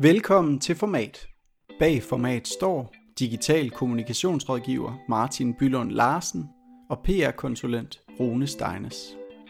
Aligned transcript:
Velkommen 0.00 0.58
til 0.58 0.74
Format. 0.74 1.26
Bag 1.78 2.02
Format 2.02 2.48
står 2.48 2.94
digital 3.18 3.70
kommunikationsrådgiver 3.70 4.98
Martin 5.08 5.54
Bylund 5.54 5.90
Larsen 5.90 6.48
og 6.90 6.98
PR-konsulent 7.04 8.00
Rune 8.20 8.46
Steines. 8.46 8.96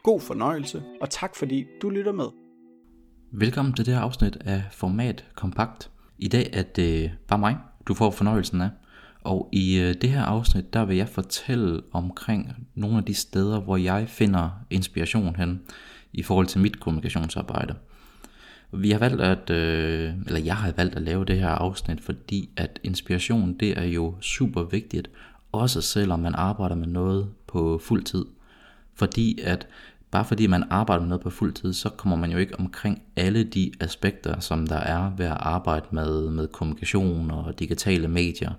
God 0.02 0.20
fornøjelse, 0.20 0.82
og 1.00 1.10
tak 1.10 1.36
fordi 1.36 1.64
du 1.82 1.90
lytter 1.90 2.12
med. 2.12 2.24
Velkommen 3.32 3.74
til 3.74 3.86
det 3.86 3.94
her 3.94 4.00
afsnit 4.00 4.36
af 4.36 4.62
Format 4.72 5.24
Kompakt. 5.34 5.90
I 6.18 6.28
dag 6.28 6.50
er 6.52 6.62
det 6.62 7.04
øh, 7.04 7.10
bare 7.28 7.38
mig, 7.38 7.56
du 7.88 7.94
får 7.94 8.10
fornøjelsen 8.10 8.60
af. 8.60 8.70
Og 9.20 9.48
i 9.52 9.78
øh, 9.78 9.94
det 9.94 10.10
her 10.10 10.22
afsnit, 10.22 10.72
der 10.72 10.84
vil 10.84 10.96
jeg 10.96 11.08
fortælle 11.08 11.82
omkring 11.92 12.52
nogle 12.74 12.98
af 12.98 13.04
de 13.04 13.14
steder, 13.14 13.60
hvor 13.60 13.76
jeg 13.76 14.08
finder 14.08 14.50
inspiration 14.70 15.36
hen 15.36 15.60
i 16.12 16.22
forhold 16.22 16.46
til 16.46 16.60
mit 16.60 16.80
kommunikationsarbejde. 16.80 17.74
Vi 18.72 18.90
har 18.90 18.98
valgt 18.98 19.20
at, 19.20 19.50
øh, 19.50 20.12
eller 20.26 20.40
jeg 20.40 20.56
har 20.56 20.72
valgt 20.72 20.94
at 20.94 21.02
lave 21.02 21.24
det 21.24 21.38
her 21.38 21.48
afsnit, 21.48 22.00
fordi 22.00 22.50
at 22.56 22.80
inspiration, 22.82 23.54
det 23.60 23.78
er 23.78 23.84
jo 23.84 24.14
super 24.20 24.62
vigtigt, 24.62 25.10
også 25.52 25.80
selvom 25.80 26.20
man 26.20 26.34
arbejder 26.34 26.74
med 26.74 26.86
noget 26.86 27.28
på 27.46 27.80
fuld 27.82 28.02
tid. 28.02 28.24
Fordi 28.94 29.40
at 29.44 29.66
bare 30.10 30.24
fordi 30.24 30.46
man 30.46 30.64
arbejder 30.70 31.00
med 31.00 31.08
noget 31.08 31.22
på 31.22 31.30
fuld 31.30 31.52
tid, 31.52 31.72
så 31.72 31.88
kommer 31.88 32.16
man 32.16 32.30
jo 32.30 32.38
ikke 32.38 32.60
omkring 32.60 33.02
alle 33.16 33.44
de 33.44 33.72
aspekter, 33.80 34.40
som 34.40 34.66
der 34.66 34.76
er 34.76 35.12
ved 35.16 35.26
at 35.26 35.36
arbejde 35.40 35.86
med, 35.90 36.30
med 36.30 36.48
kommunikation 36.48 37.30
og 37.30 37.58
digitale 37.58 38.08
medier, 38.08 38.52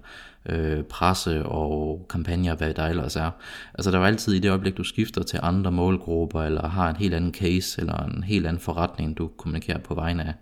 øh, 0.46 0.84
presse 0.84 1.46
og 1.46 2.06
kampagner, 2.10 2.56
hvad 2.56 2.74
der 2.74 2.86
ellers 2.86 3.16
er. 3.16 3.32
Altså 3.74 3.92
der 3.92 3.98
er 3.98 4.02
jo 4.02 4.08
altid 4.08 4.34
i 4.34 4.40
det 4.40 4.50
øjeblik, 4.50 4.78
du 4.78 4.84
skifter 4.84 5.24
til 5.24 5.40
andre 5.44 5.72
målgrupper, 5.72 6.44
eller 6.44 6.68
har 6.68 6.90
en 6.90 6.96
helt 6.96 7.14
anden 7.14 7.34
case, 7.34 7.82
eller 7.82 8.04
en 8.04 8.24
helt 8.24 8.48
anden 8.48 8.62
forretning, 8.62 9.18
du 9.18 9.28
kommunikerer 9.28 9.80
på 9.80 9.96
vegne 9.96 10.24
af, 10.24 10.34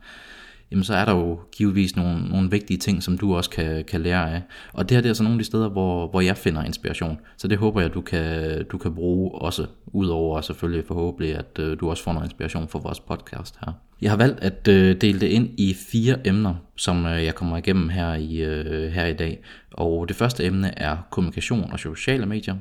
jamen 0.72 0.84
så 0.84 0.94
er 0.94 1.06
der 1.06 1.16
jo 1.16 1.40
givetvis 1.52 1.96
nogle, 1.96 2.30
nogle 2.30 2.52
vigtige 2.52 2.78
ting, 2.78 3.04
som 3.04 3.18
du 3.18 3.36
også 3.36 3.50
kan, 3.50 3.84
kan 3.86 4.02
lære 4.02 4.34
af. 4.34 4.42
Og 4.74 4.90
det 4.90 4.98
her 4.98 5.02
det 5.02 5.10
er 5.10 5.14
så 5.14 5.24
nogle 5.24 5.36
af 5.36 5.40
de 5.40 5.46
steder, 5.46 5.70
hvor, 5.70 6.08
hvor 6.08 6.22
jeg 6.22 6.38
finder 6.38 6.64
inspiration. 6.64 7.20
Så 7.38 7.48
det 7.48 7.58
håber 7.58 7.82
jeg, 7.82 7.94
du 7.94 8.02
kan, 8.02 8.66
du 8.66 8.78
kan 8.78 8.96
bruge 8.96 9.32
også, 9.42 9.66
udover 9.88 10.42
selvfølgelig 10.42 10.86
forhåbentlig, 10.88 11.36
at 11.36 11.60
øh, 11.60 11.80
du 11.80 11.90
også 11.90 12.04
får 12.04 12.14
noget 12.14 12.26
inspiration 12.26 12.68
for 12.68 12.80
vores 12.80 13.00
podcast 13.00 13.56
her. 13.66 13.74
Jeg 14.02 14.12
har 14.12 14.18
valgt 14.18 14.40
at 14.40 14.68
øh, 14.68 15.02
dele 15.02 15.20
det 15.20 15.28
ind 15.28 15.50
i 15.58 15.74
fire 15.92 16.28
emner, 16.28 16.56
som 16.76 17.06
øh, 17.06 17.24
jeg 17.24 17.36
kommer 17.36 17.58
igennem 17.58 17.90
her 17.90 18.14
i, 18.14 18.36
øh, 18.36 18.92
her 18.92 19.06
i 19.06 19.14
dag. 19.14 19.44
Og 19.72 20.08
det 20.08 20.16
første 20.16 20.46
emne 20.46 20.80
er 20.80 20.98
kommunikation 21.12 21.72
og 21.72 21.80
sociale 21.80 22.26
medier. 22.26 22.56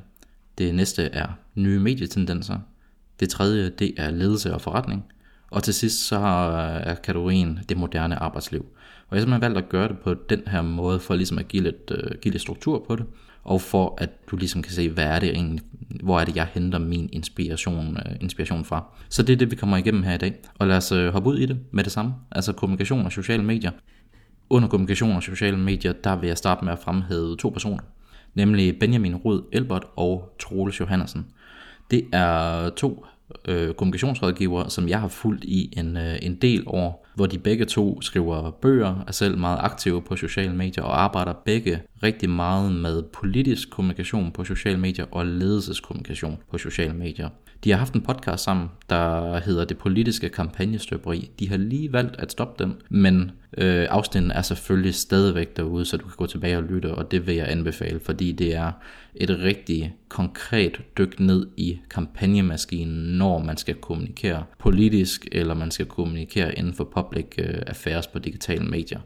Det 0.57 0.75
næste 0.75 1.03
er 1.03 1.27
nye 1.55 1.79
medietendenser. 1.79 2.59
Det 3.19 3.29
tredje, 3.29 3.69
det 3.69 3.93
er 3.97 4.11
ledelse 4.11 4.53
og 4.53 4.61
forretning. 4.61 5.05
Og 5.51 5.63
til 5.63 5.73
sidst 5.73 6.07
så 6.07 6.17
er 6.17 6.95
kategorien 6.95 7.59
det 7.69 7.77
moderne 7.77 8.15
arbejdsliv. 8.15 8.65
Og 9.09 9.15
jeg 9.15 9.17
har 9.17 9.21
simpelthen 9.21 9.41
valgt 9.41 9.57
at 9.57 9.69
gøre 9.69 9.87
det 9.87 9.99
på 9.99 10.13
den 10.13 10.41
her 10.47 10.61
måde, 10.61 10.99
for 10.99 11.15
ligesom 11.15 11.37
at 11.37 11.47
give 11.47 11.63
lidt, 11.63 11.91
uh, 11.91 12.19
give 12.21 12.31
lidt 12.31 12.41
struktur 12.41 12.83
på 12.87 12.95
det, 12.95 13.05
og 13.43 13.61
for 13.61 13.97
at 13.97 14.09
du 14.31 14.35
ligesom 14.35 14.61
kan 14.61 14.71
se, 14.71 14.89
hvad 14.89 15.03
er 15.05 15.19
det 15.19 15.29
egentlig, 15.29 15.61
hvor 16.03 16.19
er 16.19 16.25
det, 16.25 16.35
jeg 16.35 16.47
henter 16.53 16.79
min 16.79 17.09
inspiration, 17.13 17.97
uh, 17.97 18.15
inspiration 18.21 18.65
fra. 18.65 18.83
Så 19.09 19.23
det 19.23 19.33
er 19.33 19.37
det, 19.37 19.51
vi 19.51 19.55
kommer 19.55 19.77
igennem 19.77 20.03
her 20.03 20.13
i 20.13 20.17
dag. 20.17 20.35
Og 20.59 20.67
lad 20.67 20.77
os 20.77 20.91
uh, 20.91 21.07
hoppe 21.07 21.29
ud 21.29 21.37
i 21.37 21.45
det 21.45 21.59
med 21.71 21.83
det 21.83 21.91
samme, 21.91 22.13
altså 22.31 22.53
kommunikation 22.53 23.05
og 23.05 23.11
sociale 23.11 23.43
medier. 23.43 23.71
Under 24.49 24.67
kommunikation 24.69 25.15
og 25.15 25.23
sociale 25.23 25.57
medier, 25.57 25.93
der 25.93 26.15
vil 26.15 26.27
jeg 26.27 26.37
starte 26.37 26.65
med 26.65 26.73
at 26.73 26.79
fremhæve 26.79 27.37
to 27.37 27.49
personer, 27.49 27.83
nemlig 28.35 28.79
Benjamin 28.79 29.15
Rud 29.15 29.41
Elbert 29.51 29.83
og 29.95 30.35
Troels 30.39 30.79
Johansen. 30.79 31.25
Det 31.91 32.07
er 32.13 32.69
to 32.69 33.05
øh, 33.47 33.73
kommunikationsrådgiver, 33.73 34.67
som 34.67 34.87
jeg 34.87 34.99
har 34.99 35.07
fulgt 35.07 35.43
i 35.43 35.73
en, 35.77 35.97
øh, 35.97 36.15
en 36.21 36.35
del 36.35 36.63
år, 36.67 37.07
hvor 37.15 37.25
de 37.25 37.39
begge 37.39 37.65
to 37.65 38.01
skriver 38.01 38.51
bøger, 38.51 39.03
er 39.07 39.11
selv 39.11 39.37
meget 39.37 39.59
aktive 39.61 40.01
på 40.01 40.15
sociale 40.15 40.55
medier 40.55 40.83
og 40.83 41.01
arbejder 41.01 41.33
begge 41.45 41.81
rigtig 42.03 42.29
meget 42.29 42.71
med 42.71 43.03
politisk 43.03 43.69
kommunikation 43.69 44.31
på 44.31 44.43
sociale 44.43 44.79
medier 44.79 45.05
og 45.11 45.25
ledelseskommunikation 45.25 46.37
på 46.51 46.57
sociale 46.57 46.93
medier. 46.93 47.29
De 47.63 47.71
har 47.71 47.77
haft 47.77 47.93
en 47.93 48.01
podcast 48.01 48.43
sammen, 48.43 48.67
der 48.89 49.39
hedder 49.39 49.65
Det 49.65 49.77
Politiske 49.77 50.29
Kampagnestøberi. 50.29 51.31
De 51.39 51.49
har 51.49 51.57
lige 51.57 51.93
valgt 51.93 52.15
at 52.15 52.31
stoppe 52.31 52.63
den, 52.63 52.75
men 52.89 53.31
øh, 53.57 53.87
afsnitten 53.89 54.31
er 54.31 54.41
selvfølgelig 54.41 54.95
stadigvæk 54.95 55.57
derude, 55.57 55.85
så 55.85 55.97
du 55.97 56.03
kan 56.03 56.15
gå 56.17 56.25
tilbage 56.25 56.57
og 56.57 56.63
lytte, 56.63 56.95
og 56.95 57.11
det 57.11 57.27
vil 57.27 57.35
jeg 57.35 57.49
anbefale, 57.49 57.99
fordi 57.99 58.31
det 58.31 58.55
er 58.55 58.71
et 59.15 59.29
rigtig 59.29 59.95
konkret 60.09 60.81
dyk 60.97 61.19
ned 61.19 61.47
i 61.57 61.79
kampagnemaskinen, 61.89 63.17
når 63.17 63.39
man 63.39 63.57
skal 63.57 63.75
kommunikere 63.75 64.43
politisk, 64.59 65.27
eller 65.31 65.53
man 65.53 65.71
skal 65.71 65.85
kommunikere 65.85 66.55
inden 66.55 66.73
for 66.73 66.83
public 66.83 67.25
øh, 67.37 67.61
affairs 67.67 68.07
på 68.07 68.19
digitale 68.19 68.65
medier. 68.65 68.99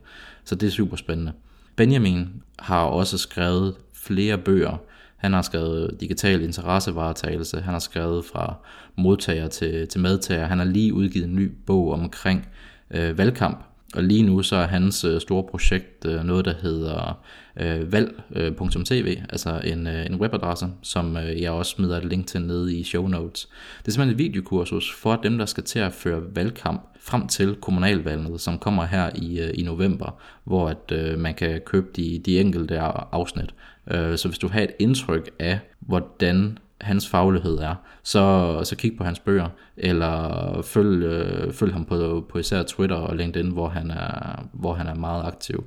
Så 0.44 0.56
det 0.56 0.68
er 0.68 0.72
super 0.72 0.96
spændende. 0.96 1.32
Benjamin 1.76 2.28
har 2.60 2.84
også 2.84 3.18
skrevet 3.18 3.76
flere 3.94 4.38
bøger, 4.38 4.78
han 5.18 5.34
har 5.34 5.42
skrevet 5.42 5.98
digital 6.00 6.42
interessevaretagelse, 6.42 7.62
han 7.62 7.74
har 7.74 7.80
skrevet 7.80 8.26
fra 8.26 8.56
modtager 8.98 9.48
til, 9.48 9.88
til 9.88 10.02
medtager, 10.02 10.46
han 10.46 10.58
har 10.58 10.66
lige 10.66 10.94
udgivet 10.94 11.28
en 11.28 11.36
ny 11.36 11.52
bog 11.66 11.92
omkring 11.92 12.48
øh, 12.92 13.18
valgkamp, 13.18 13.64
og 13.96 14.04
lige 14.04 14.24
nu 14.24 14.44
så 14.44 14.56
er 14.56 14.68
hans 14.68 15.04
øh, 15.04 15.22
store 15.22 15.44
projekt 15.44 16.06
øh, 16.06 16.24
noget, 16.24 16.46
der 16.46 16.54
hedder 16.62 17.20
øh, 17.60 17.92
valg.tv, 17.92 19.16
øh, 19.18 19.24
altså 19.30 19.62
en, 19.64 19.88
øh, 19.88 20.06
en 20.06 20.16
webadresse, 20.16 20.68
som 20.82 21.18
øh, 21.18 21.42
jeg 21.42 21.52
også 21.52 21.72
smider 21.72 21.98
et 21.98 22.06
link 22.06 22.28
til 22.28 22.42
nede 22.42 22.78
i 22.78 22.84
show 22.84 23.08
notes. 23.08 23.50
Det 23.80 23.88
er 23.88 23.92
simpelthen 23.92 24.10
et 24.10 24.18
videokursus 24.18 24.92
for 24.92 25.16
dem, 25.16 25.38
der 25.38 25.46
skal 25.46 25.64
til 25.64 25.80
at 25.80 25.94
føre 25.94 26.22
valgkamp 26.36 26.82
frem 27.00 27.28
til 27.28 27.56
kommunalvalget, 27.56 28.42
som 28.42 28.58
kommer 28.58 28.86
her 28.86 29.10
i, 29.16 29.40
øh, 29.40 29.52
i 29.54 29.64
november, 29.64 30.22
hvor 30.44 30.70
at 30.70 30.92
øh, 30.92 31.20
man 31.20 31.34
kan 31.34 31.62
købe 31.66 31.88
de, 31.96 32.22
de 32.26 32.40
enkelte 32.40 32.80
afsnit. 32.80 33.54
Øh, 33.92 34.18
så 34.18 34.28
hvis 34.28 34.40
du 34.40 34.48
har 34.48 34.62
et 34.62 34.72
indtryk 34.80 35.30
af, 35.40 35.60
hvordan 35.80 36.58
hans 36.82 37.10
faglighed 37.10 37.58
er, 37.58 37.76
så, 38.04 38.60
så 38.64 38.76
kig 38.76 38.98
på 38.98 39.04
hans 39.04 39.20
bøger, 39.20 39.48
eller 39.78 40.62
følg, 40.62 41.04
øh, 41.04 41.54
følg 41.54 41.74
ham 41.74 41.86
på, 41.86 42.26
på 42.30 42.38
især 42.38 42.64
Twitter 42.64 42.96
og 42.96 43.16
LinkedIn, 43.16 43.52
hvor 43.52 43.68
han 43.68 43.92
er, 43.92 44.44
hvor 44.54 44.74
han 44.74 44.88
er 44.88 44.96
meget 44.96 45.26
aktiv. 45.26 45.64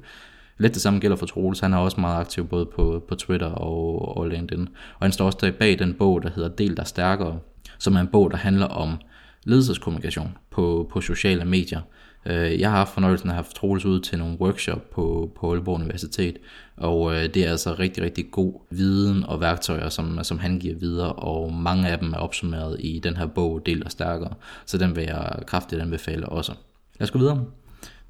Lidt 0.58 0.75
det 0.75 0.82
samme 0.82 1.00
gælder 1.00 1.16
for 1.16 1.26
Troels, 1.26 1.60
han 1.60 1.72
er 1.72 1.78
også 1.78 2.00
meget 2.00 2.20
aktiv 2.20 2.48
både 2.48 2.66
på, 2.66 3.04
på 3.08 3.14
Twitter 3.14 3.47
og, 3.47 4.16
og 4.19 4.28
LinkedIn. 4.28 4.69
Og 4.94 5.04
han 5.04 5.12
står 5.12 5.26
også 5.26 5.52
bag 5.58 5.78
den 5.78 5.94
bog, 5.94 6.22
der 6.22 6.30
hedder 6.34 6.48
Del 6.48 6.76
der 6.76 6.84
stærkere, 6.84 7.38
som 7.78 7.96
er 7.96 8.00
en 8.00 8.08
bog, 8.08 8.31
der 8.31 8.36
handler 8.36 8.66
om 8.66 8.96
ledelseskommunikation 9.44 10.36
på, 10.50 10.88
på 10.92 11.00
sociale 11.00 11.44
medier. 11.44 11.81
Øh, 12.27 12.61
jeg 12.61 12.71
har 12.71 12.77
haft 12.77 12.95
fornøjelsen 12.95 13.29
af 13.29 13.33
at 13.33 13.37
have 13.37 13.45
Troels 13.55 13.85
ud 13.85 14.01
til 14.01 14.19
nogle 14.19 14.41
workshop 14.41 14.91
på, 14.91 15.33
på 15.37 15.53
Aalborg 15.53 15.75
Universitet, 15.75 16.37
og 16.77 17.15
øh, 17.15 17.35
det 17.35 17.37
er 17.37 17.51
altså 17.51 17.75
rigtig, 17.79 18.03
rigtig 18.03 18.31
god 18.31 18.61
viden 18.71 19.25
og 19.25 19.41
værktøjer, 19.41 19.89
som, 19.89 20.19
som 20.23 20.39
han 20.39 20.59
giver 20.59 20.75
videre, 20.75 21.12
og 21.12 21.53
mange 21.53 21.89
af 21.89 21.99
dem 21.99 22.12
er 22.12 22.17
opsummeret 22.17 22.77
i 22.81 22.99
den 22.99 23.17
her 23.17 23.27
bog, 23.27 23.67
Del 23.67 23.85
og 23.85 23.91
Stærkere, 23.91 24.35
så 24.67 24.79
den 24.79 24.97
vil 24.97 25.05
jeg 25.05 25.39
kraftigt 25.47 25.83
anbefale 25.83 26.29
også. 26.29 26.53
Lad 26.99 27.07
os 27.07 27.11
gå 27.11 27.19
videre. 27.19 27.45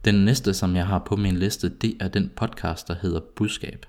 Den 0.04 0.14
næste, 0.14 0.54
som 0.54 0.76
jeg 0.76 0.86
har 0.86 0.98
på 0.98 1.16
min 1.16 1.36
liste, 1.36 1.68
det 1.68 1.96
er 2.00 2.08
den 2.08 2.30
podcast, 2.36 2.88
der 2.88 2.94
hedder 3.02 3.20
Budskab. 3.36 3.86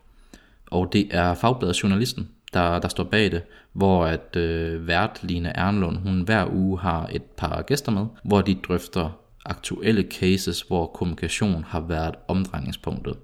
Og 0.71 0.93
det 0.93 1.07
er 1.11 1.33
Fagbladet 1.33 1.83
Journalisten, 1.83 2.29
der, 2.53 2.79
der 2.79 2.87
står 2.87 3.03
bag 3.03 3.31
det, 3.31 3.41
hvor 3.73 4.05
at 4.05 4.35
øh, 4.35 4.87
vært 4.87 5.19
Line 5.23 5.49
Ernlund, 5.49 5.97
hun 5.97 6.21
hver 6.21 6.47
uge 6.53 6.79
har 6.79 7.09
et 7.11 7.21
par 7.23 7.61
gæster 7.61 7.91
med, 7.91 8.05
hvor 8.23 8.41
de 8.41 8.55
drøfter 8.67 9.24
aktuelle 9.45 10.05
cases, 10.11 10.61
hvor 10.61 10.87
kommunikation 10.87 11.63
har 11.67 11.79
været 11.79 12.15
omdrejningspunktet. 12.27 13.15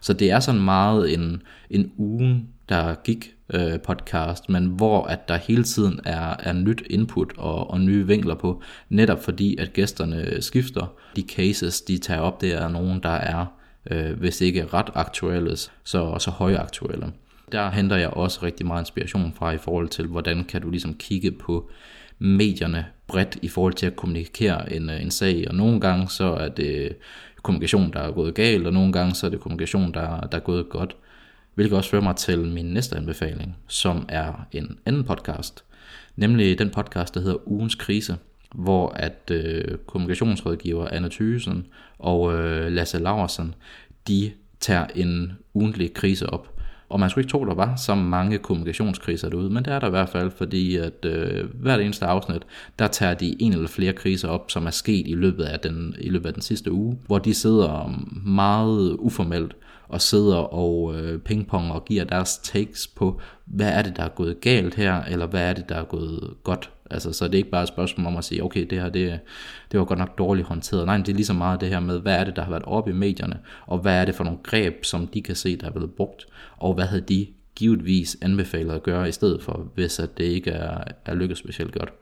Så 0.00 0.12
det 0.12 0.30
er 0.30 0.40
sådan 0.40 0.60
meget 0.60 1.14
en, 1.14 1.42
en 1.70 1.92
ugen, 1.96 2.48
der 2.68 2.94
gik 2.94 3.34
øh, 3.54 3.80
podcast, 3.80 4.48
men 4.48 4.66
hvor 4.66 5.04
at 5.04 5.28
der 5.28 5.36
hele 5.36 5.64
tiden 5.64 6.00
er, 6.04 6.36
er 6.38 6.52
nyt 6.52 6.82
input 6.90 7.32
og, 7.38 7.70
og 7.70 7.80
nye 7.80 8.06
vinkler 8.06 8.34
på, 8.34 8.62
netop 8.88 9.24
fordi 9.24 9.56
at 9.56 9.72
gæsterne 9.72 10.42
skifter. 10.42 10.94
De 11.16 11.22
cases, 11.22 11.80
de 11.80 11.98
tager 11.98 12.20
op, 12.20 12.40
det 12.40 12.52
er 12.52 12.68
nogen, 12.68 13.02
der 13.02 13.08
er, 13.08 13.46
øh, 13.90 14.18
hvis 14.18 14.40
ikke 14.40 14.66
ret 14.66 14.90
aktuelle, 14.94 15.56
så, 15.84 16.18
så 16.18 16.30
højaktuelle. 16.30 17.12
Der 17.52 17.70
henter 17.70 17.96
jeg 17.96 18.10
også 18.10 18.40
rigtig 18.42 18.66
meget 18.66 18.82
inspiration 18.82 19.32
fra 19.36 19.50
i 19.50 19.58
forhold 19.58 19.88
til, 19.88 20.06
hvordan 20.06 20.44
kan 20.44 20.62
du 20.62 20.70
ligesom 20.70 20.94
kigge 20.94 21.30
på 21.30 21.70
medierne 22.18 22.86
bredt 23.06 23.38
i 23.42 23.48
forhold 23.48 23.72
til 23.72 23.86
at 23.86 23.96
kommunikere 23.96 24.72
en, 24.72 24.90
øh, 24.90 25.02
en 25.02 25.10
sag, 25.10 25.44
og 25.48 25.54
nogle 25.54 25.80
gange 25.80 26.08
så 26.08 26.24
er 26.24 26.48
det 26.48 26.96
kommunikation, 27.42 27.92
der 27.92 28.00
er 28.00 28.12
gået 28.12 28.34
galt, 28.34 28.66
og 28.66 28.72
nogle 28.72 28.92
gange 28.92 29.14
så 29.14 29.26
er 29.26 29.30
det 29.30 29.40
kommunikation, 29.40 29.94
der, 29.94 30.20
der 30.20 30.38
er 30.38 30.42
gået 30.42 30.68
godt. 30.68 30.96
Hvilket 31.54 31.76
også 31.76 31.90
fører 31.90 32.02
mig 32.02 32.16
til 32.16 32.38
min 32.38 32.66
næste 32.66 32.96
anbefaling, 32.96 33.56
som 33.68 34.06
er 34.08 34.46
en 34.52 34.78
anden 34.86 35.04
podcast, 35.04 35.64
nemlig 36.16 36.58
den 36.58 36.70
podcast, 36.70 37.14
der 37.14 37.20
hedder 37.20 37.48
Ugens 37.48 37.74
Krise, 37.74 38.16
hvor 38.54 38.88
at 38.88 39.30
øh, 39.30 39.78
kommunikationsrådgiver 39.86 40.88
Anna 40.88 41.08
Thysen 41.08 41.66
og 41.98 42.34
øh, 42.34 42.72
Lasse 42.72 42.98
Laversen, 42.98 43.54
de 44.08 44.30
tager 44.60 44.86
en 44.94 45.32
ugentlig 45.54 45.94
krise 45.94 46.30
op. 46.30 46.61
Og 46.92 47.00
man 47.00 47.10
skulle 47.10 47.22
ikke 47.22 47.30
tro, 47.30 47.44
der 47.44 47.54
var 47.54 47.76
så 47.76 47.94
mange 47.94 48.38
kommunikationskriser 48.38 49.28
derude, 49.28 49.50
men 49.50 49.64
det 49.64 49.72
er 49.72 49.78
der 49.78 49.86
i 49.86 49.90
hvert 49.90 50.08
fald, 50.08 50.30
fordi 50.30 50.76
at 50.76 51.04
øh, 51.04 51.44
hvert 51.54 51.80
eneste 51.80 52.06
afsnit, 52.06 52.42
der 52.78 52.86
tager 52.86 53.14
de 53.14 53.42
en 53.42 53.52
eller 53.52 53.68
flere 53.68 53.92
kriser 53.92 54.28
op, 54.28 54.50
som 54.50 54.66
er 54.66 54.70
sket 54.70 55.06
i 55.06 55.14
løbet 55.14 55.44
af 55.44 55.60
den, 55.60 55.94
i 55.98 56.08
løbet 56.08 56.26
af 56.26 56.32
den 56.32 56.42
sidste 56.42 56.72
uge, 56.72 56.98
hvor 57.06 57.18
de 57.18 57.34
sidder 57.34 58.00
meget 58.26 58.96
uformelt 58.98 59.56
og 59.88 60.00
sidder 60.00 60.36
og 60.36 60.94
øh, 60.94 61.18
pingpong 61.18 61.72
og 61.72 61.84
giver 61.84 62.04
deres 62.04 62.38
takes 62.38 62.86
på, 62.86 63.20
hvad 63.44 63.68
er 63.68 63.82
det, 63.82 63.96
der 63.96 64.02
er 64.02 64.08
gået 64.08 64.40
galt 64.40 64.74
her, 64.74 65.02
eller 65.02 65.26
hvad 65.26 65.42
er 65.42 65.52
det, 65.52 65.68
der 65.68 65.74
er 65.74 65.84
gået 65.84 66.34
godt. 66.44 66.70
Altså, 66.92 67.12
så 67.12 67.24
det 67.24 67.34
er 67.34 67.38
ikke 67.38 67.50
bare 67.50 67.62
et 67.62 67.68
spørgsmål 67.68 68.06
om 68.06 68.16
at 68.16 68.24
sige, 68.24 68.44
okay, 68.44 68.66
det 68.70 68.80
her, 68.80 68.88
det, 68.88 69.20
det 69.72 69.80
var 69.80 69.84
godt 69.84 69.98
nok 69.98 70.18
dårligt 70.18 70.48
håndteret. 70.48 70.86
Nej, 70.86 70.96
det 70.96 71.08
er 71.08 71.14
lige 71.14 71.26
så 71.26 71.32
meget 71.32 71.60
det 71.60 71.68
her 71.68 71.80
med, 71.80 72.00
hvad 72.00 72.14
er 72.14 72.24
det, 72.24 72.36
der 72.36 72.42
har 72.42 72.50
været 72.50 72.64
oppe 72.64 72.90
i 72.90 72.94
medierne, 72.94 73.38
og 73.66 73.78
hvad 73.78 74.00
er 74.00 74.04
det 74.04 74.14
for 74.14 74.24
nogle 74.24 74.38
greb, 74.42 74.84
som 74.84 75.06
de 75.06 75.22
kan 75.22 75.36
se, 75.36 75.56
der 75.56 75.66
er 75.66 75.70
blevet 75.70 75.94
brugt, 75.94 76.26
og 76.56 76.74
hvad 76.74 76.84
havde 76.84 77.02
de 77.02 77.26
givetvis 77.56 78.16
anbefalet 78.22 78.74
at 78.74 78.82
gøre 78.82 79.08
i 79.08 79.12
stedet 79.12 79.42
for, 79.42 79.70
hvis 79.74 79.98
at 79.98 80.18
det 80.18 80.24
ikke 80.24 80.50
er, 80.50 80.84
er 81.04 81.14
lykkedes 81.14 81.38
specielt 81.38 81.72
godt 81.72 81.92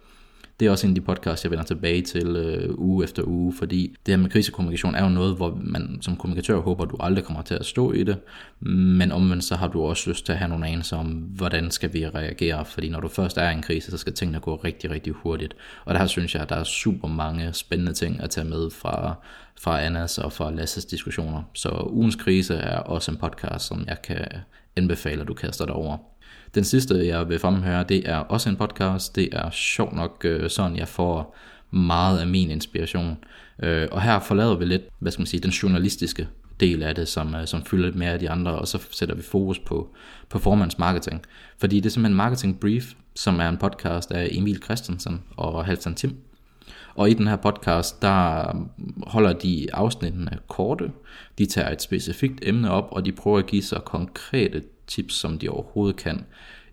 det 0.61 0.67
er 0.67 0.71
også 0.71 0.87
en 0.87 0.91
af 0.91 0.95
de 0.95 1.01
podcasts, 1.01 1.45
jeg 1.45 1.51
vender 1.51 1.65
tilbage 1.65 2.03
til 2.03 2.27
øh, 2.37 2.75
uge 2.79 3.05
efter 3.05 3.23
uge, 3.27 3.55
fordi 3.59 3.97
det 4.07 4.15
her 4.15 4.23
med 4.23 4.31
krisekommunikation 4.31 4.95
er 4.95 5.03
jo 5.03 5.09
noget, 5.09 5.37
hvor 5.37 5.59
man 5.63 5.99
som 6.01 6.17
kommunikatør 6.17 6.61
håber, 6.61 6.85
du 6.85 6.97
aldrig 7.01 7.25
kommer 7.25 7.43
til 7.43 7.55
at 7.55 7.67
stå 7.67 7.93
i 7.93 8.05
det, 8.05 8.19
men 8.61 9.13
omvendt 9.13 9.45
så 9.45 9.57
har 9.57 9.69
du 9.69 9.83
også 9.83 10.11
lyst 10.11 10.27
til 10.27 10.33
at 10.33 10.39
have 10.39 10.49
nogle 10.49 10.67
anelser 10.67 10.97
om, 10.97 11.07
hvordan 11.07 11.71
skal 11.71 11.93
vi 11.93 12.09
reagere, 12.09 12.65
fordi 12.65 12.89
når 12.89 13.01
du 13.01 13.09
først 13.09 13.39
er 13.39 13.51
i 13.51 13.53
en 13.53 13.63
krise, 13.63 13.91
så 13.91 13.99
skal 13.99 14.13
tingene 14.13 14.41
gå 14.41 14.57
rigtig, 14.57 14.91
rigtig 14.91 15.13
hurtigt, 15.13 15.55
og 15.85 15.95
der 15.95 16.07
synes 16.07 16.35
jeg, 16.35 16.43
at 16.43 16.49
der 16.49 16.57
er 16.57 16.65
super 16.65 17.09
mange 17.09 17.53
spændende 17.53 17.93
ting 17.93 18.21
at 18.21 18.31
tage 18.31 18.49
med 18.49 18.71
fra, 18.71 19.15
fra 19.61 19.81
Annas 19.81 20.19
og 20.19 20.33
fra 20.33 20.51
Lasses 20.51 20.85
diskussioner. 20.85 21.43
Så 21.55 21.89
ugens 21.91 22.17
krise 22.17 22.55
er 22.55 22.79
også 22.79 23.11
en 23.11 23.17
podcast, 23.17 23.67
som 23.67 23.85
jeg 23.87 24.03
kan 24.03 24.27
anbefaler, 24.77 25.25
du 25.25 25.35
kaster 25.35 25.67
dig 25.67 25.75
over. 25.75 25.97
Den 26.55 26.65
sidste, 26.65 27.07
jeg 27.07 27.29
vil 27.29 27.39
fremhøre, 27.39 27.85
det 27.85 28.09
er 28.09 28.17
også 28.17 28.49
en 28.49 28.57
podcast. 28.57 29.17
Det 29.17 29.29
er 29.33 29.51
sjovt 29.51 29.93
nok 29.93 30.25
øh, 30.25 30.51
sådan, 30.51 30.77
jeg 30.77 30.89
får 30.89 31.37
meget 31.71 32.19
af 32.19 32.27
min 32.27 32.51
inspiration. 32.51 33.19
Øh, 33.63 33.89
og 33.93 34.03
her 34.03 34.21
forlader 34.21 34.57
vi 34.57 34.65
lidt, 34.65 34.83
hvad 34.99 35.13
skal 35.13 35.21
man 35.21 35.27
sige, 35.27 35.41
den 35.41 35.51
journalistiske 35.51 36.29
del 36.61 36.83
af 36.83 36.95
det, 36.95 37.09
som, 37.09 37.35
øh, 37.35 37.47
som 37.47 37.65
fylder 37.65 37.85
lidt 37.85 37.97
mere 37.97 38.13
af 38.13 38.19
de 38.19 38.31
andre, 38.31 38.59
og 38.59 38.69
så 38.69 38.83
sætter 38.91 39.15
vi 39.15 39.23
fokus 39.23 39.59
på 39.59 39.95
performance 40.31 40.77
marketing. 40.79 41.23
Fordi 41.59 41.77
det 41.77 41.87
er 41.87 41.91
simpelthen 41.91 42.17
Marketing 42.17 42.61
Brief, 42.61 42.93
som 43.15 43.41
er 43.41 43.49
en 43.49 43.57
podcast 43.57 44.13
af 44.13 44.29
Emil 44.33 44.63
Christensen 44.63 45.23
og 45.37 45.65
Halvdan 45.65 45.95
Tim. 45.95 46.17
Og 46.95 47.11
i 47.11 47.15
den 47.15 47.27
her 47.27 47.37
podcast, 47.37 48.03
der 48.03 48.53
holder 49.07 49.33
de 49.33 49.67
afsnittene 49.73 50.39
korte. 50.49 50.91
De 51.39 51.47
tager 51.47 51.71
et 51.71 51.83
specifikt 51.83 52.39
emne 52.43 52.71
op, 52.71 52.89
og 52.91 53.07
de 53.07 53.13
prøver 53.13 53.39
at 53.39 53.47
give 53.47 53.63
så 53.63 53.79
konkrete 53.79 54.63
tips, 54.87 55.15
som 55.15 55.39
de 55.39 55.49
overhovedet 55.49 55.97
kan 55.97 56.25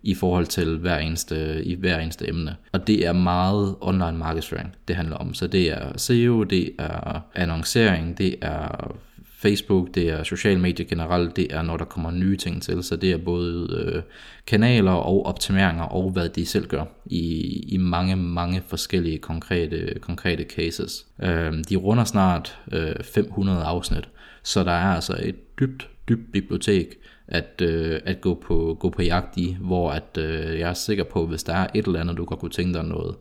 i 0.02 0.14
forhold 0.14 0.46
til 0.46 0.78
hver 0.78 0.98
eneste, 0.98 1.64
i 1.64 1.74
hver 1.74 1.98
eneste 1.98 2.28
emne. 2.28 2.56
Og 2.72 2.86
det 2.86 3.06
er 3.06 3.12
meget 3.12 3.76
online 3.80 4.18
marketing, 4.18 4.76
det 4.88 4.96
handler 4.96 5.16
om. 5.16 5.34
Så 5.34 5.46
det 5.46 5.72
er 5.72 5.98
SEO, 5.98 6.42
det 6.42 6.70
er 6.78 7.20
annoncering, 7.34 8.18
det 8.18 8.36
er 8.40 8.94
Facebook, 9.40 9.94
det 9.94 10.08
er 10.08 10.22
social 10.22 10.58
medier 10.58 10.86
generelt, 10.86 11.36
det 11.36 11.54
er 11.54 11.62
når 11.62 11.76
der 11.76 11.84
kommer 11.84 12.10
nye 12.10 12.36
ting 12.36 12.62
til, 12.62 12.82
så 12.82 12.96
det 12.96 13.12
er 13.12 13.16
både 13.16 13.82
øh, 13.84 14.02
kanaler 14.46 14.92
og 14.92 15.26
optimeringer 15.26 15.84
og 15.84 16.10
hvad 16.10 16.28
de 16.28 16.46
selv 16.46 16.66
gør 16.66 16.84
i, 17.06 17.52
i 17.68 17.76
mange, 17.76 18.16
mange 18.16 18.62
forskellige 18.66 19.18
konkrete, 19.18 19.98
konkrete 20.00 20.44
cases. 20.44 21.06
Øh, 21.22 21.52
de 21.68 21.76
runder 21.76 22.04
snart 22.04 22.58
øh, 22.72 22.94
500 23.02 23.62
afsnit, 23.62 24.08
så 24.42 24.64
der 24.64 24.72
er 24.72 24.94
altså 24.94 25.18
et 25.22 25.58
dybt, 25.60 25.88
dybt 26.08 26.32
bibliotek 26.32 26.98
at, 27.28 27.62
øh, 27.62 28.00
at 28.04 28.20
gå, 28.20 28.34
på, 28.34 28.76
gå 28.80 28.90
på 28.90 29.02
jagt 29.02 29.36
i, 29.36 29.56
hvor 29.60 29.90
at, 29.90 30.18
øh, 30.18 30.58
jeg 30.58 30.70
er 30.70 30.74
sikker 30.74 31.04
på, 31.04 31.26
hvis 31.26 31.42
der 31.42 31.54
er 31.54 31.66
et 31.74 31.86
eller 31.86 32.00
andet, 32.00 32.16
du 32.16 32.24
godt 32.24 32.40
kunne 32.40 32.50
tænke 32.50 32.74
dig 32.74 32.84
noget, 32.84 33.14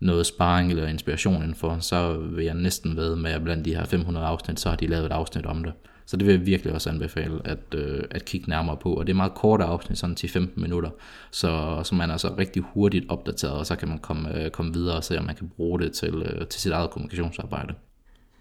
noget 0.00 0.26
sparring 0.26 0.70
eller 0.70 0.86
inspiration 0.86 1.42
indenfor, 1.42 1.78
så 1.80 2.18
vil 2.18 2.44
jeg 2.44 2.54
næsten 2.54 2.96
ved 2.96 3.16
med, 3.16 3.30
at 3.30 3.44
blandt 3.44 3.64
de 3.64 3.74
her 3.74 3.84
500 3.84 4.26
afsnit, 4.26 4.60
så 4.60 4.68
har 4.68 4.76
de 4.76 4.86
lavet 4.86 5.06
et 5.06 5.12
afsnit 5.12 5.46
om 5.46 5.64
det. 5.64 5.72
Så 6.06 6.16
det 6.16 6.26
vil 6.26 6.32
jeg 6.34 6.46
virkelig 6.46 6.74
også 6.74 6.90
anbefale 6.90 7.40
at, 7.44 7.74
øh, 7.74 8.04
at 8.10 8.24
kigge 8.24 8.50
nærmere 8.50 8.76
på. 8.76 8.94
Og 8.94 9.06
det 9.06 9.12
er 9.12 9.16
meget 9.16 9.34
korte 9.34 9.64
afsnit, 9.64 9.98
sådan 9.98 10.16
til 10.16 10.28
15 10.28 10.62
minutter, 10.62 10.90
så, 11.30 11.80
så 11.84 11.94
man 11.94 12.10
er 12.10 12.16
så 12.16 12.34
rigtig 12.38 12.62
hurtigt 12.62 13.04
opdateret, 13.08 13.58
og 13.58 13.66
så 13.66 13.76
kan 13.76 13.88
man 13.88 13.98
komme, 13.98 14.44
øh, 14.44 14.50
komme 14.50 14.72
videre 14.72 14.96
og 14.96 15.04
se, 15.04 15.18
om 15.18 15.24
man 15.24 15.36
kan 15.36 15.48
bruge 15.48 15.80
det 15.80 15.92
til, 15.92 16.14
øh, 16.14 16.46
til 16.46 16.60
sit 16.60 16.72
eget 16.72 16.90
kommunikationsarbejde. 16.90 17.74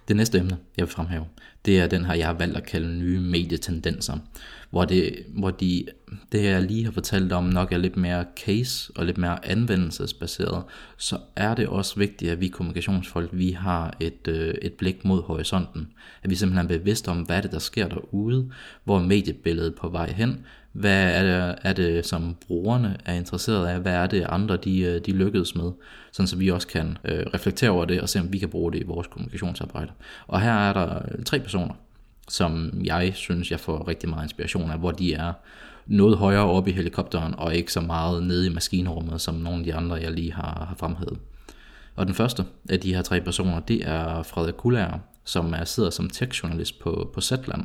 Det 0.07 0.15
næste 0.15 0.38
emne, 0.38 0.57
jeg 0.77 0.86
vil 0.86 0.92
fremhæve, 0.92 1.25
det 1.65 1.80
er 1.80 1.88
den 1.88 2.06
her, 2.06 2.13
jeg 2.13 2.27
har 2.27 2.33
valgt 2.33 2.57
at 2.57 2.65
kalde 2.65 3.00
nye 3.00 3.19
medietendenser, 3.19 4.18
hvor, 4.69 4.86
det, 4.86 5.25
hvor 5.27 5.51
de, 5.51 5.86
det 6.31 6.44
jeg 6.44 6.62
lige 6.62 6.86
har 6.86 6.92
fortalt 6.92 7.31
om 7.31 7.44
nok 7.44 7.71
er 7.71 7.77
lidt 7.77 7.98
mere 7.98 8.25
case 8.45 8.92
og 8.95 9.06
lidt 9.06 9.18
mere 9.18 9.48
anvendelsesbaseret, 9.48 10.63
så 10.98 11.18
er 11.36 11.56
det 11.56 11.68
også 11.68 11.95
vigtigt, 12.00 12.31
at 12.31 12.42
vi 12.42 12.48
kommunikationsfolk, 12.48 13.30
vi 13.33 13.51
har 13.51 13.98
et, 14.00 14.27
øh, 14.27 14.54
et 14.62 14.74
blik 14.74 15.06
mod 15.06 15.21
horisonten. 15.21 15.88
At 16.24 16.30
vi 16.30 16.36
simpelthen 16.36 16.65
er 16.65 16.77
bevidste 16.77 17.10
om, 17.10 17.21
hvad 17.21 17.38
er 17.38 17.42
det, 17.42 17.51
der 17.51 17.60
sker 17.60 17.88
derude, 17.88 18.51
hvor 18.83 19.00
er 19.00 19.03
mediebilledet 19.03 19.75
på 19.75 19.89
vej 19.89 20.12
hen, 20.12 20.45
hvad 20.77 21.12
er 21.13 21.24
det, 21.24 21.56
er 21.63 21.74
det, 21.74 22.06
som 22.06 22.35
brugerne 22.47 22.97
er 23.06 23.13
interesseret 23.13 23.68
af? 23.68 23.79
Hvad 23.79 23.94
er 23.94 24.07
det, 24.07 24.25
andre 24.29 24.57
de, 24.57 24.79
øh, 24.79 25.01
de 25.06 25.12
lykkedes 25.12 25.56
med? 25.56 25.71
Sådan 26.12 26.27
så 26.27 26.35
vi 26.35 26.51
også 26.51 26.68
kan 26.68 26.97
øh, 27.06 27.25
reflektere 27.33 27.69
over 27.69 27.85
det 27.85 28.01
og 28.01 28.09
se, 28.09 28.19
om 28.19 28.33
vi 28.33 28.38
kan 28.38 28.50
bruge 28.50 28.71
det 28.71 28.79
i 28.79 28.83
vores 28.83 29.07
kommunikationsarbejde. 29.07 29.91
Og 30.27 30.41
her 30.41 30.53
er 30.53 30.74
der 30.74 30.95
øh, 30.95 31.24
tre 31.25 31.39
personer, 31.39 31.74
som 32.29 32.71
jeg 32.83 33.12
synes, 33.15 33.51
jeg 33.51 33.59
får 33.59 33.88
rigtig 33.88 34.09
meget 34.09 34.24
inspiration 34.24 34.71
af, 34.71 34.79
hvor 34.79 34.91
de 34.91 35.13
er 35.13 35.33
noget 35.85 36.18
højere 36.18 36.45
oppe 36.45 36.69
i 36.69 36.74
helikopteren, 36.74 37.35
og 37.38 37.56
ikke 37.56 37.74
så 37.74 37.81
meget 37.81 38.24
nede 38.24 38.47
i 38.47 38.53
maskinrummet, 38.53 39.21
som 39.21 39.35
nogle 39.35 39.59
af 39.59 39.63
de 39.65 39.75
andre, 39.75 39.95
jeg 39.95 40.12
lige 40.12 40.33
har, 40.33 40.65
har 40.68 40.75
fremhævet. 40.79 41.19
Og 41.95 42.06
den 42.06 42.15
første 42.15 42.45
af 42.69 42.79
de 42.79 42.95
her 42.95 43.01
tre 43.01 43.21
personer, 43.21 43.59
det 43.59 43.88
er 43.88 44.24
Frederik 44.24 44.53
Kullager, 44.53 45.00
som 45.24 45.53
er, 45.53 45.63
sidder 45.63 45.89
som 45.89 46.09
tech-journalist 46.09 46.79
på, 46.79 47.12
på 47.13 47.21
Zetland, 47.21 47.63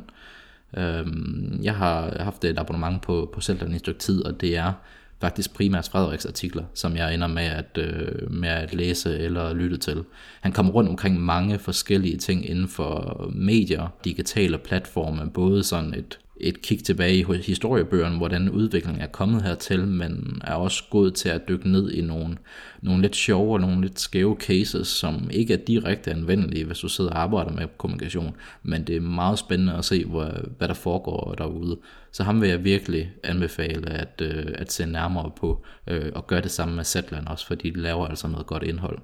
Øhm, 0.77 1.59
jeg 1.63 1.75
har 1.75 2.23
haft 2.23 2.45
et 2.45 2.59
abonnement 2.59 3.01
på, 3.01 3.29
på 3.33 3.41
Zelda 3.41 3.65
i 3.65 3.73
et 3.73 3.79
stykke 3.79 3.99
tid, 3.99 4.25
og 4.25 4.41
det 4.41 4.57
er 4.57 4.73
faktisk 5.21 5.53
primært 5.53 5.89
Frederiks 5.91 6.25
artikler, 6.25 6.63
som 6.73 6.95
jeg 6.95 7.13
ender 7.13 7.27
med 7.27 7.43
at, 7.43 7.77
øh, 7.77 8.31
med 8.31 8.49
at 8.49 8.73
læse 8.73 9.17
eller 9.17 9.53
lytte 9.53 9.77
til. 9.77 10.03
Han 10.41 10.51
kommer 10.51 10.71
rundt 10.71 10.89
omkring 10.89 11.21
mange 11.21 11.59
forskellige 11.59 12.17
ting 12.17 12.49
inden 12.49 12.67
for 12.67 13.25
medier, 13.35 13.87
digitale 14.05 14.57
platforme, 14.57 15.29
både 15.29 15.63
sådan 15.63 15.93
et 15.93 16.19
et 16.37 16.61
kig 16.61 16.83
tilbage 16.83 17.17
i 17.17 17.23
historiebøgerne, 17.37 18.17
hvordan 18.17 18.49
udviklingen 18.49 19.01
er 19.01 19.07
kommet 19.07 19.43
hertil, 19.43 19.87
men 19.87 20.41
er 20.43 20.53
også 20.53 20.83
god 20.89 21.11
til 21.11 21.29
at 21.29 21.47
dykke 21.47 21.71
ned 21.71 21.91
i 21.91 22.01
nogle, 22.01 22.37
nogle 22.81 23.01
lidt 23.01 23.15
sjove 23.15 23.53
og 23.53 23.61
nogle 23.61 23.81
lidt 23.81 23.99
skæve 23.99 24.37
cases, 24.39 24.87
som 24.87 25.29
ikke 25.31 25.53
er 25.53 25.57
direkte 25.57 26.11
anvendelige, 26.11 26.65
hvis 26.65 26.79
du 26.79 26.87
sidder 26.87 27.11
og 27.11 27.19
arbejder 27.19 27.51
med 27.51 27.67
kommunikation, 27.77 28.35
men 28.63 28.83
det 28.83 28.95
er 28.95 29.01
meget 29.01 29.39
spændende 29.39 29.73
at 29.73 29.85
se, 29.85 30.05
hvad, 30.05 30.31
hvad 30.57 30.67
der 30.67 30.73
foregår 30.73 31.35
derude. 31.37 31.79
Så 32.11 32.23
ham 32.23 32.41
vil 32.41 32.49
jeg 32.49 32.63
virkelig 32.63 33.11
anbefale 33.23 33.89
at, 33.89 34.21
øh, 34.21 34.45
at 34.55 34.71
se 34.71 34.85
nærmere 34.85 35.31
på, 35.35 35.65
øh, 35.87 36.11
og 36.15 36.27
gøre 36.27 36.41
det 36.41 36.51
samme 36.51 36.75
med 36.75 36.83
Zetland 36.83 37.27
også, 37.27 37.47
fordi 37.47 37.69
de 37.69 37.79
laver 37.79 38.07
altså 38.07 38.27
noget 38.27 38.47
godt 38.47 38.63
indhold. 38.63 38.99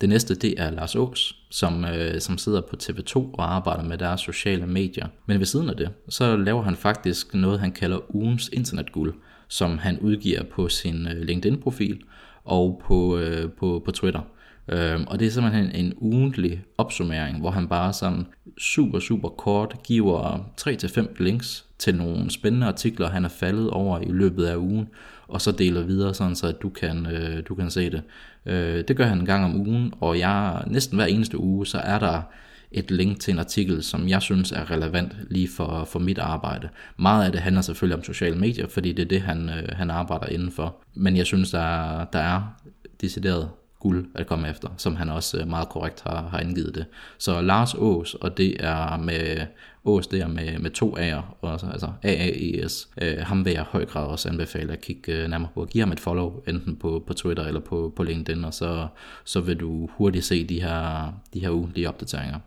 Det 0.00 0.08
næste, 0.08 0.34
det 0.34 0.54
er 0.60 0.70
Lars 0.70 0.96
Ås, 0.96 1.36
som, 1.50 1.84
øh, 1.84 2.20
som 2.20 2.38
sidder 2.38 2.60
på 2.60 2.76
TV2 2.82 3.16
og 3.16 3.54
arbejder 3.54 3.82
med 3.82 3.98
deres 3.98 4.20
sociale 4.20 4.66
medier. 4.66 5.06
Men 5.26 5.38
ved 5.38 5.46
siden 5.46 5.70
af 5.70 5.76
det, 5.76 5.90
så 6.08 6.36
laver 6.36 6.62
han 6.62 6.76
faktisk 6.76 7.34
noget, 7.34 7.60
han 7.60 7.72
kalder 7.72 8.14
ugens 8.14 8.50
internetguld, 8.52 9.14
som 9.48 9.78
han 9.78 9.98
udgiver 9.98 10.42
på 10.42 10.68
sin 10.68 11.06
øh, 11.06 11.20
LinkedIn-profil 11.22 12.00
og 12.44 12.82
på, 12.84 13.18
øh, 13.18 13.50
på, 13.50 13.82
på 13.84 13.90
Twitter. 13.90 14.20
Øh, 14.68 15.00
og 15.06 15.18
det 15.18 15.26
er 15.26 15.30
simpelthen 15.30 15.70
en 15.70 15.92
ugentlig 15.96 16.64
opsummering, 16.78 17.40
hvor 17.40 17.50
han 17.50 17.68
bare 17.68 17.92
sådan 17.92 18.26
super, 18.58 18.98
super 18.98 19.28
kort 19.28 19.76
giver 19.84 20.50
3-5 20.60 21.22
links 21.22 21.64
til 21.78 21.94
nogle 21.94 22.30
spændende 22.30 22.66
artikler, 22.66 23.08
han 23.08 23.24
er 23.24 23.28
faldet 23.28 23.70
over 23.70 24.00
i 24.00 24.08
løbet 24.08 24.44
af 24.44 24.56
ugen, 24.56 24.88
og 25.28 25.40
så 25.40 25.52
deler 25.52 25.82
videre, 25.82 26.14
sådan 26.14 26.36
så 26.36 26.46
at 26.46 26.62
du 26.62 26.68
kan, 26.68 27.06
øh, 27.06 27.42
du 27.48 27.54
kan 27.54 27.70
se 27.70 27.90
det. 27.90 28.02
Øh, 28.46 28.84
det 28.88 28.96
gør 28.96 29.04
han 29.04 29.18
en 29.18 29.26
gang 29.26 29.44
om 29.44 29.60
ugen, 29.60 29.92
og 30.00 30.18
jeg 30.18 30.64
næsten 30.66 30.96
hver 30.96 31.06
eneste 31.06 31.38
uge, 31.38 31.66
så 31.66 31.78
er 31.78 31.98
der 31.98 32.22
et 32.70 32.90
link 32.90 33.20
til 33.20 33.32
en 33.32 33.38
artikel, 33.38 33.82
som 33.82 34.08
jeg 34.08 34.22
synes 34.22 34.52
er 34.52 34.70
relevant 34.70 35.12
lige 35.30 35.48
for, 35.56 35.84
for 35.84 35.98
mit 35.98 36.18
arbejde. 36.18 36.68
Meget 36.96 37.24
af 37.24 37.32
det 37.32 37.40
handler 37.40 37.62
selvfølgelig 37.62 37.96
om 37.96 38.04
sociale 38.04 38.36
medier, 38.36 38.68
fordi 38.68 38.92
det 38.92 39.02
er 39.02 39.08
det, 39.08 39.20
han, 39.20 39.48
øh, 39.48 39.68
han 39.72 39.90
arbejder 39.90 40.26
indenfor. 40.26 40.76
Men 40.94 41.16
jeg 41.16 41.26
synes, 41.26 41.50
der, 41.50 42.04
der 42.04 42.18
er 42.18 42.56
decideret 43.00 43.48
guld 43.86 44.06
at 44.14 44.26
komme 44.26 44.50
efter, 44.50 44.68
som 44.76 44.96
han 44.96 45.08
også 45.10 45.40
øh, 45.40 45.48
meget 45.48 45.68
korrekt 45.68 46.02
har, 46.06 46.28
har 46.28 46.40
indgivet 46.40 46.74
det. 46.74 46.86
Så 47.18 47.40
Lars 47.40 47.74
Ås, 47.74 48.14
og 48.14 48.36
det 48.36 48.64
er 48.64 48.96
med 48.96 49.46
Ås 49.84 50.06
der 50.06 50.28
med, 50.28 50.58
med 50.58 50.70
to 50.70 50.96
A'er, 50.98 51.22
også, 51.40 51.66
altså 51.66 51.92
AAES, 52.02 52.88
øh, 53.02 53.18
ham 53.18 53.44
vil 53.44 53.52
jeg 53.52 53.62
i 53.62 53.70
høj 53.70 53.84
grad 53.84 54.06
også 54.06 54.28
anbefale 54.28 54.72
at 54.72 54.80
kigge 54.80 55.12
øh, 55.12 55.28
nærmere 55.28 55.50
på. 55.54 55.64
Giv 55.64 55.80
ham 55.80 55.92
et 55.92 56.00
follow, 56.00 56.42
enten 56.48 56.76
på, 56.76 57.04
på 57.06 57.14
Twitter 57.14 57.44
eller 57.44 57.60
på, 57.60 57.92
på 57.96 58.02
LinkedIn, 58.02 58.44
og 58.44 58.54
så, 58.54 58.88
så 59.24 59.40
vil 59.40 59.60
du 59.60 59.88
hurtigt 59.92 60.24
se 60.24 60.44
de 60.44 60.62
her, 60.62 61.12
de 61.34 61.40
her 61.40 61.50
ugentlige 61.50 61.88
opdateringer. 61.88 62.38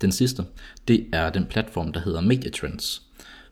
Den 0.00 0.12
sidste, 0.12 0.44
det 0.88 1.06
er 1.12 1.30
den 1.30 1.46
platform, 1.46 1.92
der 1.92 2.00
hedder 2.00 2.20
Media 2.20 2.50
Trends 2.50 3.02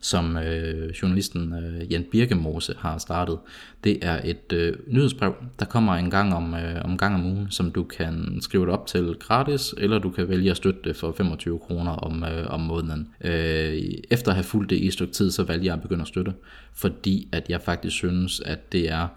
som 0.03 0.37
øh, 0.37 0.89
journalisten 0.89 1.53
øh, 1.53 1.91
Jan 1.91 2.05
Birkemose 2.11 2.75
har 2.79 2.97
startet. 2.97 3.37
Det 3.83 4.05
er 4.05 4.21
et 4.23 4.53
øh, 4.53 4.73
nyhedsbrev, 4.87 5.35
der 5.59 5.65
kommer 5.65 5.93
en 5.93 6.09
gang 6.09 6.33
om, 6.33 6.53
øh, 6.53 6.81
om 6.83 6.97
gang 6.97 7.15
om 7.15 7.25
ugen, 7.25 7.47
som 7.49 7.71
du 7.71 7.83
kan 7.83 8.37
skrive 8.41 8.65
det 8.65 8.73
op 8.73 8.87
til 8.87 9.15
gratis, 9.19 9.73
eller 9.77 9.99
du 9.99 10.09
kan 10.09 10.29
vælge 10.29 10.51
at 10.51 10.57
støtte 10.57 10.79
det 10.83 10.95
for 10.95 11.13
25 11.17 11.59
kroner 11.59 11.91
om, 11.91 12.23
øh, 12.23 12.47
om 12.47 12.59
måneden. 12.59 13.09
Øh, 13.21 13.81
efter 14.09 14.31
at 14.31 14.35
have 14.35 14.43
fulgt 14.43 14.69
det 14.69 14.75
i 14.75 14.87
et 14.87 14.93
stykke 14.93 15.13
tid, 15.13 15.31
så 15.31 15.43
valgte 15.43 15.65
jeg 15.65 15.73
at 15.73 15.81
begynde 15.81 16.01
at 16.01 16.07
støtte, 16.07 16.33
fordi 16.73 17.27
at 17.31 17.49
jeg 17.49 17.61
faktisk 17.61 17.95
synes, 17.95 18.39
at 18.39 18.71
det 18.71 18.91
er 18.91 19.07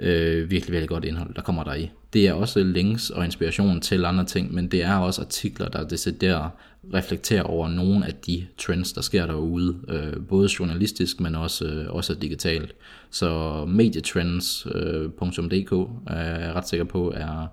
øh, 0.00 0.50
virkelig, 0.50 0.72
virkelig 0.72 0.88
godt 0.88 1.04
indhold, 1.04 1.34
der 1.34 1.42
kommer 1.42 1.64
der 1.64 1.74
i. 1.74 1.90
Det 2.12 2.28
er 2.28 2.32
også 2.32 2.62
links 2.62 3.10
og 3.10 3.24
inspiration 3.24 3.80
til 3.80 4.04
andre 4.04 4.24
ting, 4.24 4.54
men 4.54 4.68
det 4.68 4.82
er 4.82 4.96
også 4.96 5.22
artikler, 5.22 5.68
der 5.68 5.88
decideret 5.88 6.50
reflekterer 6.94 7.42
over 7.42 7.68
nogle 7.68 8.06
af 8.06 8.14
de 8.14 8.46
trends, 8.58 8.92
der 8.92 9.00
sker 9.00 9.26
derude, 9.26 9.76
øh, 9.88 10.26
både 10.28 10.48
journalistisk, 10.58 11.20
men 11.20 11.34
også, 11.34 11.64
øh, 11.64 11.94
også 11.94 12.14
digitalt. 12.14 12.74
Så 13.10 13.64
medietrends.dk 13.68 15.72
øh, 15.72 15.86
er 16.06 16.38
jeg 16.38 16.54
ret 16.54 16.68
sikker 16.68 16.84
på 16.84 17.12
er, 17.16 17.46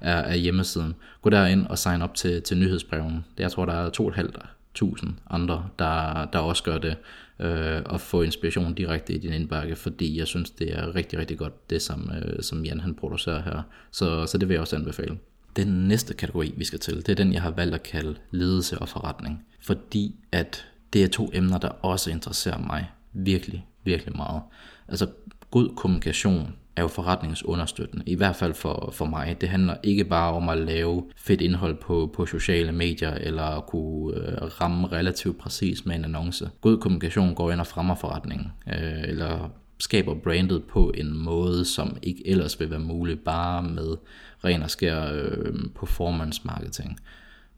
er, 0.00 0.16
er 0.16 0.34
hjemmesiden. 0.34 0.94
Gå 1.22 1.30
derind 1.30 1.66
og 1.66 1.78
sign 1.78 2.02
op 2.02 2.14
til, 2.14 2.42
til 2.42 2.58
nyhedsbreven. 2.58 3.24
Jeg 3.38 3.52
tror, 3.52 3.64
der 3.64 3.72
er 3.72 3.90
2.500 4.00 5.12
andre, 5.30 5.66
der, 5.78 6.24
der 6.32 6.38
også 6.38 6.62
gør 6.62 6.78
det 6.78 6.96
øh, 7.38 7.82
og 7.86 8.00
få 8.00 8.22
inspiration 8.22 8.74
direkte 8.74 9.12
i 9.12 9.18
din 9.18 9.32
indbakke, 9.32 9.76
fordi 9.76 10.18
jeg 10.18 10.26
synes, 10.26 10.50
det 10.50 10.78
er 10.78 10.94
rigtig, 10.94 11.18
rigtig 11.18 11.38
godt, 11.38 11.70
det 11.70 11.82
som, 11.82 12.10
øh, 12.16 12.42
som 12.42 12.64
Jan 12.64 12.80
han 12.80 12.94
producerer 12.94 13.42
her. 13.42 13.62
Så, 13.90 14.26
så 14.26 14.38
det 14.38 14.48
vil 14.48 14.54
jeg 14.54 14.60
også 14.60 14.76
anbefale. 14.76 15.18
Den 15.56 15.88
næste 15.88 16.14
kategori, 16.14 16.54
vi 16.56 16.64
skal 16.64 16.78
til, 16.78 16.96
det 16.96 17.08
er 17.08 17.14
den, 17.14 17.32
jeg 17.32 17.42
har 17.42 17.50
valgt 17.50 17.74
at 17.74 17.82
kalde 17.82 18.16
ledelse 18.30 18.78
og 18.78 18.88
forretning. 18.88 19.46
Fordi 19.60 20.14
at 20.32 20.66
det 20.92 21.04
er 21.04 21.08
to 21.08 21.30
emner, 21.32 21.58
der 21.58 21.68
også 21.68 22.10
interesserer 22.10 22.58
mig 22.58 22.90
virkelig, 23.12 23.66
virkelig 23.84 24.16
meget. 24.16 24.42
Altså 24.88 25.06
god 25.50 25.76
kommunikation 25.76 26.54
er 26.76 26.82
jo 26.82 26.88
forretningsunderstøttende, 26.88 28.04
i 28.06 28.14
hvert 28.14 28.36
fald 28.36 28.54
for, 28.54 28.90
for 28.92 29.04
mig. 29.06 29.36
Det 29.40 29.48
handler 29.48 29.76
ikke 29.82 30.04
bare 30.04 30.32
om 30.32 30.48
at 30.48 30.58
lave 30.58 31.04
fedt 31.16 31.40
indhold 31.40 31.76
på, 31.76 32.10
på 32.14 32.26
sociale 32.26 32.72
medier, 32.72 33.14
eller 33.14 33.42
at 33.42 33.66
kunne 33.66 34.16
øh, 34.16 34.60
ramme 34.60 34.88
relativt 34.88 35.38
præcis 35.38 35.86
med 35.86 35.96
en 35.96 36.04
annonce. 36.04 36.50
God 36.60 36.78
kommunikation 36.78 37.34
går 37.34 37.50
ind 37.50 37.60
og 37.60 37.66
fremmer 37.66 37.94
forretningen, 37.94 38.52
øh, 38.66 39.02
eller 39.02 39.50
skaber 39.78 40.14
brandet 40.14 40.64
på 40.64 40.92
en 40.94 41.18
måde, 41.18 41.64
som 41.64 41.96
ikke 42.02 42.28
ellers 42.28 42.60
vil 42.60 42.70
være 42.70 42.80
muligt 42.80 43.24
bare 43.24 43.62
med 43.62 43.96
ren 44.44 44.62
og 44.62 44.70
skær 44.70 45.12
øh, 45.12 45.54
performance 45.80 46.40
marketing. 46.44 47.00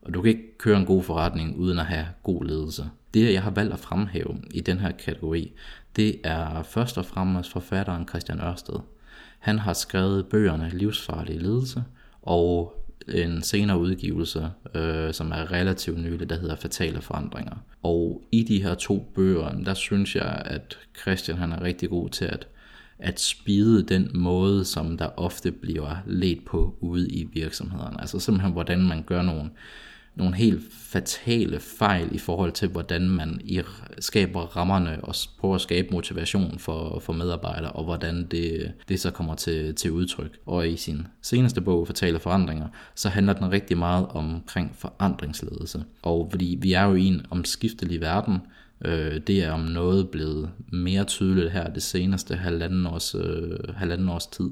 Og 0.02 0.14
du 0.14 0.22
kan 0.22 0.28
ikke 0.28 0.58
køre 0.58 0.78
en 0.78 0.86
god 0.86 1.02
forretning 1.02 1.56
uden 1.56 1.78
at 1.78 1.86
have 1.86 2.06
god 2.22 2.44
ledelse. 2.44 2.90
Det, 3.14 3.32
jeg 3.32 3.42
har 3.42 3.50
valgt 3.50 3.72
at 3.72 3.78
fremhæve 3.78 4.36
i 4.50 4.60
den 4.60 4.78
her 4.78 4.90
kategori, 4.90 5.52
det 5.96 6.20
er 6.24 6.62
først 6.62 6.98
og 6.98 7.04
fremmest 7.04 7.52
forfatteren 7.52 8.08
Christian 8.08 8.40
Ørsted. 8.40 8.80
Han 9.46 9.58
har 9.58 9.72
skrevet 9.72 10.26
bøgerne 10.26 10.70
Livsfarlig 10.72 11.40
ledelse 11.40 11.84
og 12.22 12.74
en 13.08 13.42
senere 13.42 13.78
udgivelse, 13.78 14.50
øh, 14.74 15.14
som 15.14 15.32
er 15.32 15.52
relativt 15.52 15.98
nylig, 15.98 16.30
der 16.30 16.38
hedder 16.38 16.56
Fatale 16.56 17.00
Forandringer. 17.00 17.56
Og 17.82 18.22
i 18.32 18.42
de 18.42 18.62
her 18.62 18.74
to 18.74 19.12
bøger, 19.14 19.50
der 19.50 19.74
synes 19.74 20.16
jeg, 20.16 20.42
at 20.44 20.78
Christian 21.00 21.38
han 21.38 21.52
er 21.52 21.62
rigtig 21.62 21.90
god 21.90 22.08
til 22.08 22.24
at, 22.24 22.46
at 22.98 23.20
spide 23.20 23.82
den 23.82 24.10
måde, 24.14 24.64
som 24.64 24.98
der 24.98 25.08
ofte 25.16 25.52
bliver 25.52 25.96
let 26.06 26.44
på 26.46 26.76
ude 26.80 27.08
i 27.08 27.24
virksomhederne. 27.32 28.00
Altså 28.00 28.18
simpelthen, 28.18 28.52
hvordan 28.52 28.82
man 28.88 29.02
gør 29.02 29.22
nogle 29.22 29.50
nogle 30.16 30.36
helt 30.36 30.62
fatale 30.72 31.60
fejl 31.60 32.14
i 32.14 32.18
forhold 32.18 32.52
til, 32.52 32.68
hvordan 32.68 33.08
man 33.08 33.40
skaber 33.98 34.40
rammerne 34.40 35.04
og 35.04 35.14
prøver 35.38 35.54
at 35.54 35.60
skabe 35.60 35.88
motivation 35.90 36.58
for, 36.58 36.98
for 36.98 37.12
medarbejdere, 37.12 37.72
og 37.72 37.84
hvordan 37.84 38.26
det, 38.30 38.72
det 38.88 39.00
så 39.00 39.10
kommer 39.10 39.34
til, 39.34 39.74
til 39.74 39.90
udtryk. 39.90 40.38
Og 40.46 40.68
i 40.68 40.76
sin 40.76 41.06
seneste 41.22 41.60
bog, 41.60 41.86
Fatale 41.86 42.18
Forandringer, 42.18 42.68
så 42.94 43.08
handler 43.08 43.32
den 43.32 43.52
rigtig 43.52 43.78
meget 43.78 44.06
omkring 44.06 44.74
forandringsledelse. 44.74 45.84
Og 46.02 46.28
fordi 46.30 46.58
vi 46.62 46.72
er 46.72 46.84
jo 46.84 46.94
i 46.94 47.04
en 47.04 47.26
omskiftelig 47.30 48.00
verden, 48.00 48.38
øh, 48.84 49.20
det 49.26 49.44
er 49.44 49.52
om 49.52 49.60
noget 49.60 50.10
blevet 50.10 50.50
mere 50.72 51.04
tydeligt 51.04 51.52
her 51.52 51.72
det 51.72 51.82
seneste 51.82 52.34
halvanden 52.36 52.86
års, 52.86 53.14
øh, 53.14 53.74
halvanden 53.76 54.08
års 54.08 54.26
tid. 54.26 54.50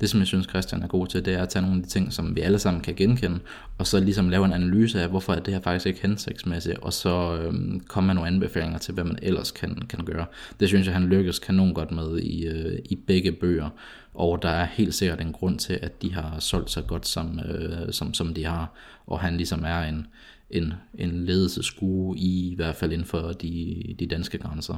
Det, 0.00 0.10
som 0.10 0.20
jeg 0.20 0.26
synes, 0.26 0.46
Christian 0.46 0.82
er 0.82 0.86
god 0.86 1.06
til, 1.06 1.24
det 1.24 1.34
er 1.34 1.42
at 1.42 1.48
tage 1.48 1.62
nogle 1.62 1.76
af 1.76 1.82
de 1.82 1.88
ting, 1.88 2.12
som 2.12 2.36
vi 2.36 2.40
alle 2.40 2.58
sammen 2.58 2.82
kan 2.82 2.94
genkende, 2.94 3.38
og 3.78 3.86
så 3.86 4.00
ligesom 4.00 4.28
lave 4.28 4.44
en 4.44 4.52
analyse 4.52 5.02
af, 5.02 5.08
hvorfor 5.08 5.32
er 5.32 5.40
det 5.40 5.54
her 5.54 5.60
faktisk 5.60 5.86
ikke 5.86 6.02
hensigtsmæssigt, 6.02 6.78
og 6.78 6.92
så 6.92 7.38
øhm, 7.40 7.80
komme 7.80 8.06
med 8.06 8.14
nogle 8.14 8.28
anbefalinger 8.28 8.78
til, 8.78 8.94
hvad 8.94 9.04
man 9.04 9.18
ellers 9.22 9.50
kan, 9.50 9.82
kan 9.88 10.04
gøre. 10.04 10.26
Det 10.60 10.68
synes 10.68 10.86
jeg, 10.86 10.94
han 10.94 11.06
lykkes 11.06 11.38
kanon 11.38 11.74
godt 11.74 11.90
med 11.90 12.18
i, 12.18 12.46
øh, 12.46 12.78
i 12.84 12.96
begge 12.96 13.32
bøger, 13.32 13.68
og 14.14 14.42
der 14.42 14.48
er 14.48 14.64
helt 14.64 14.94
sikkert 14.94 15.20
en 15.20 15.32
grund 15.32 15.58
til, 15.58 15.78
at 15.82 16.02
de 16.02 16.14
har 16.14 16.36
solgt 16.38 16.70
sig 16.70 16.86
godt, 16.86 17.06
som, 17.06 17.40
øh, 17.40 17.92
som, 17.92 18.14
som 18.14 18.34
de 18.34 18.44
har, 18.44 18.74
og 19.06 19.20
han 19.20 19.36
ligesom 19.36 19.64
er 19.64 19.82
en, 19.82 20.06
en, 20.50 20.72
en 20.94 21.24
ledelseskue 21.24 22.18
i, 22.18 22.52
i 22.52 22.54
hvert 22.54 22.76
fald 22.76 22.92
inden 22.92 23.06
for 23.06 23.32
de, 23.32 23.82
de 23.98 24.06
danske 24.06 24.38
grænser. 24.38 24.76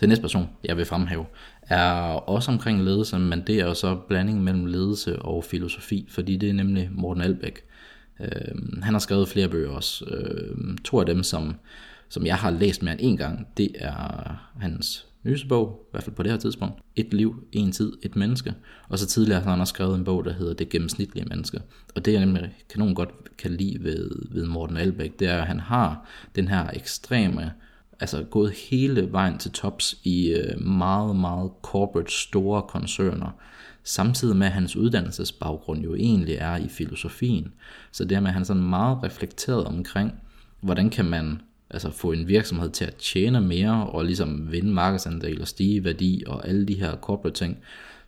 Den 0.00 0.08
næste 0.08 0.22
person, 0.22 0.48
jeg 0.64 0.76
vil 0.76 0.84
fremhæve, 0.84 1.26
er 1.62 1.92
også 2.12 2.50
omkring 2.50 2.82
ledelse, 2.82 3.18
men 3.18 3.42
det 3.46 3.60
er 3.60 3.66
jo 3.66 3.74
så 3.74 3.96
blanding 4.08 4.44
mellem 4.44 4.66
ledelse 4.66 5.22
og 5.22 5.44
filosofi, 5.44 6.06
fordi 6.08 6.36
det 6.36 6.48
er 6.48 6.52
nemlig 6.52 6.88
Morten 6.92 7.22
Albæk. 7.22 7.58
Øh, 8.20 8.82
han 8.82 8.94
har 8.94 8.98
skrevet 8.98 9.28
flere 9.28 9.48
bøger 9.48 9.70
også. 9.70 10.04
Øh, 10.04 10.76
to 10.84 11.00
af 11.00 11.06
dem, 11.06 11.22
som, 11.22 11.54
som 12.08 12.26
jeg 12.26 12.36
har 12.36 12.50
læst 12.50 12.82
mere 12.82 12.92
end 12.92 13.00
en 13.02 13.16
gang, 13.16 13.46
det 13.56 13.70
er 13.74 14.50
hans 14.60 15.06
nyeste 15.24 15.48
bog, 15.48 15.80
i 15.82 15.90
hvert 15.90 16.02
fald 16.02 16.16
på 16.16 16.22
det 16.22 16.30
her 16.30 16.38
tidspunkt, 16.38 16.80
Et 16.96 17.14
liv, 17.14 17.44
en 17.52 17.72
tid, 17.72 17.92
et 18.02 18.16
menneske. 18.16 18.54
Og 18.88 18.98
så 18.98 19.06
tidligere 19.06 19.40
har 19.40 19.50
han 19.50 19.60
også 19.60 19.72
skrevet 19.72 19.94
en 19.98 20.04
bog, 20.04 20.24
der 20.24 20.32
hedder 20.32 20.54
Det 20.54 20.68
gennemsnitlige 20.68 21.26
menneske. 21.28 21.60
Og 21.94 22.04
det 22.04 22.12
jeg 22.12 22.20
nemlig 22.20 22.54
kanon 22.70 22.94
godt 22.94 23.36
kan 23.38 23.50
lide 23.50 23.84
ved, 23.84 24.10
ved 24.30 24.46
Morten 24.46 24.76
Albæk, 24.76 25.18
det 25.18 25.28
er, 25.28 25.40
at 25.40 25.46
han 25.46 25.60
har 25.60 26.06
den 26.36 26.48
her 26.48 26.70
ekstreme 26.70 27.52
altså 28.00 28.22
gået 28.22 28.52
hele 28.52 29.12
vejen 29.12 29.38
til 29.38 29.50
tops 29.50 29.94
i 30.04 30.28
øh, 30.28 30.66
meget, 30.66 31.16
meget 31.16 31.50
corporate 31.62 32.12
store 32.12 32.62
koncerner, 32.62 33.30
samtidig 33.84 34.36
med 34.36 34.46
at 34.46 34.52
hans 34.52 34.76
uddannelsesbaggrund 34.76 35.80
jo 35.80 35.94
egentlig 35.94 36.34
er 36.34 36.56
i 36.56 36.68
filosofien. 36.68 37.52
Så 37.92 38.04
dermed 38.04 38.28
er 38.28 38.34
han 38.34 38.44
sådan 38.44 38.62
meget 38.62 39.02
reflekteret 39.02 39.64
omkring, 39.64 40.12
hvordan 40.60 40.90
kan 40.90 41.04
man 41.04 41.40
altså 41.70 41.90
få 41.90 42.12
en 42.12 42.28
virksomhed 42.28 42.70
til 42.70 42.84
at 42.84 42.94
tjene 42.94 43.40
mere 43.40 43.86
og 43.86 44.04
ligesom 44.04 44.52
vinde 44.52 44.72
markedsandel 44.72 45.40
og 45.40 45.48
stige 45.48 45.84
værdi 45.84 46.22
og 46.26 46.48
alle 46.48 46.66
de 46.66 46.74
her 46.74 46.96
corporate 46.96 47.38
ting, 47.38 47.58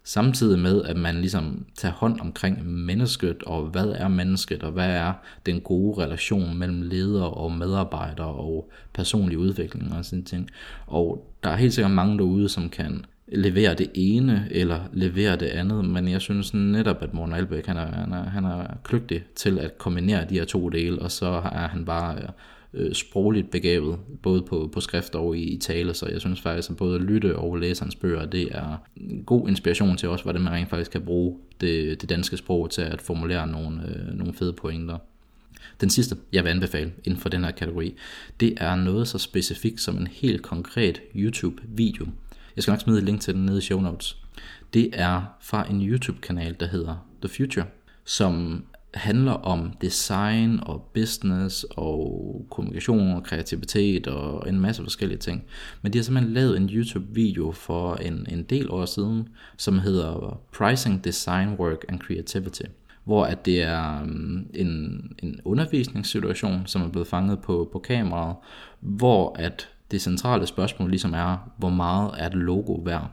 Samtidig 0.04 0.58
med, 0.58 0.82
at 0.82 0.96
man 0.96 1.16
ligesom 1.16 1.66
tager 1.74 1.94
hånd 1.94 2.20
omkring 2.20 2.66
mennesket, 2.66 3.42
og 3.42 3.66
hvad 3.66 3.86
er 3.86 4.08
mennesket, 4.08 4.62
og 4.62 4.72
hvad 4.72 4.90
er 4.90 5.12
den 5.46 5.60
gode 5.60 6.02
relation 6.02 6.58
mellem 6.58 6.82
ledere 6.82 7.30
og 7.30 7.52
medarbejdere, 7.52 8.26
og 8.26 8.70
personlig 8.94 9.38
udvikling 9.38 9.94
og 9.94 10.04
sådan 10.04 10.24
ting. 10.24 10.50
Og 10.86 11.32
der 11.44 11.50
er 11.50 11.56
helt 11.56 11.74
sikkert 11.74 11.92
mange 11.92 12.18
derude, 12.18 12.48
som 12.48 12.68
kan 12.68 13.04
levere 13.28 13.74
det 13.74 13.90
ene, 13.94 14.48
eller 14.50 14.80
levere 14.92 15.36
det 15.36 15.46
andet, 15.46 15.84
men 15.84 16.08
jeg 16.08 16.20
synes 16.20 16.54
netop, 16.54 17.02
at 17.02 17.14
Morten 17.14 17.34
Albæk, 17.34 17.66
han 17.66 17.76
er, 17.76 17.86
han 17.86 18.12
er, 18.12 18.24
han 18.24 18.44
er 18.44 18.66
kløgtig 18.84 19.24
til 19.34 19.58
at 19.58 19.78
kombinere 19.78 20.24
de 20.28 20.34
her 20.34 20.44
to 20.44 20.68
dele, 20.68 21.02
og 21.02 21.10
så 21.10 21.26
er 21.52 21.68
han 21.68 21.84
bare 21.84 22.16
øh, 22.16 22.28
øh, 22.74 22.94
sprogligt 22.94 23.50
begavet, 23.50 23.98
både 24.22 24.42
på, 24.42 24.70
på 24.72 24.80
skrift 24.80 25.14
og 25.14 25.36
i, 25.36 25.42
i 25.42 25.58
tale, 25.58 25.94
så 25.94 26.06
jeg 26.06 26.20
synes 26.20 26.40
faktisk, 26.40 26.70
at 26.70 26.76
både 26.76 26.94
at 26.94 27.00
lytte 27.00 27.36
og 27.36 27.56
læse 27.56 27.82
hans 27.82 27.96
bøger, 27.96 28.26
det 28.26 28.48
er 28.50 28.76
god 29.26 29.48
inspiration 29.48 29.96
til 29.96 30.08
os, 30.08 30.22
hvordan 30.22 30.42
man 30.42 30.52
rent 30.52 30.70
faktisk 30.70 30.90
kan 30.90 31.04
bruge 31.04 31.38
det, 31.60 32.00
det 32.00 32.08
danske 32.08 32.36
sprog 32.36 32.70
til 32.70 32.82
at 32.82 33.02
formulere 33.02 33.46
nogle, 33.46 33.88
øh, 33.88 34.14
nogle 34.18 34.34
fede 34.34 34.52
pointer. 34.52 34.98
Den 35.80 35.90
sidste, 35.90 36.16
jeg 36.32 36.44
vil 36.44 36.50
anbefale 36.50 36.92
inden 37.04 37.20
for 37.20 37.28
den 37.28 37.44
her 37.44 37.50
kategori, 37.50 37.94
det 38.40 38.54
er 38.56 38.74
noget 38.74 39.08
så 39.08 39.18
specifikt 39.18 39.80
som 39.80 39.96
en 39.96 40.06
helt 40.06 40.42
konkret 40.42 41.00
YouTube-video. 41.16 42.06
Jeg 42.56 42.62
skal 42.62 42.72
nok 42.72 42.80
smide 42.80 42.98
et 42.98 43.04
link 43.04 43.20
til 43.20 43.34
den 43.34 43.46
nede 43.46 43.58
i 43.58 43.60
show 43.60 43.80
notes. 43.80 44.16
Det 44.74 44.90
er 44.92 45.22
fra 45.40 45.70
en 45.70 45.88
YouTube-kanal, 45.88 46.56
der 46.60 46.66
hedder 46.66 47.06
The 47.22 47.28
Future, 47.28 47.66
som 48.04 48.64
handler 48.94 49.32
om 49.32 49.72
design 49.80 50.60
og 50.62 50.90
business 50.94 51.66
og 51.70 52.46
kommunikation 52.50 53.14
og 53.14 53.22
kreativitet 53.22 54.06
og 54.06 54.48
en 54.48 54.60
masse 54.60 54.82
forskellige 54.82 55.18
ting. 55.18 55.44
Men 55.82 55.92
de 55.92 55.98
har 55.98 56.02
simpelthen 56.02 56.34
lavet 56.34 56.56
en 56.56 56.70
YouTube-video 56.72 57.52
for 57.52 57.94
en, 57.94 58.26
en 58.30 58.42
del 58.42 58.70
år 58.70 58.84
siden, 58.84 59.28
som 59.56 59.78
hedder 59.78 60.40
Pricing 60.52 61.04
Design 61.04 61.48
Work 61.48 61.84
and 61.88 61.98
Creativity 61.98 62.62
hvor 63.04 63.24
at 63.24 63.46
det 63.46 63.62
er 63.62 64.04
mm, 64.04 64.46
en, 64.54 65.02
en 65.22 65.40
undervisningssituation, 65.44 66.62
som 66.66 66.82
er 66.82 66.88
blevet 66.88 67.08
fanget 67.08 67.38
på, 67.38 67.68
på 67.72 67.78
kameraet, 67.78 68.36
hvor 68.80 69.36
at 69.38 69.68
det 69.90 70.02
centrale 70.02 70.46
spørgsmål 70.46 70.90
ligesom 70.90 71.14
er, 71.14 71.52
hvor 71.58 71.68
meget 71.68 72.10
er 72.18 72.26
et 72.26 72.34
logo 72.34 72.72
værd? 72.72 73.10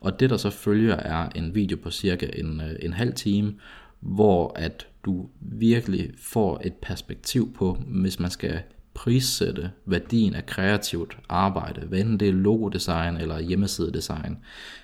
Og 0.00 0.20
det 0.20 0.30
der 0.30 0.36
så 0.36 0.50
følger 0.50 0.94
er 0.94 1.28
en 1.34 1.54
video 1.54 1.78
på 1.82 1.90
cirka 1.90 2.26
en, 2.36 2.60
øh, 2.60 2.76
en 2.82 2.92
halv 2.92 3.14
time, 3.14 3.54
hvor 4.02 4.52
at 4.56 4.86
du 5.04 5.28
virkelig 5.40 6.10
får 6.18 6.60
et 6.64 6.74
perspektiv 6.74 7.54
på, 7.54 7.78
hvis 7.86 8.20
man 8.20 8.30
skal 8.30 8.60
prissætte 8.94 9.70
værdien 9.86 10.34
af 10.34 10.46
kreativt 10.46 11.16
arbejde, 11.28 11.80
hvad 11.80 11.98
enten 11.98 12.20
det 12.20 12.28
er 12.28 12.32
logodesign 12.32 13.16
eller 13.16 13.40
hjemmesidedesign, 13.40 14.38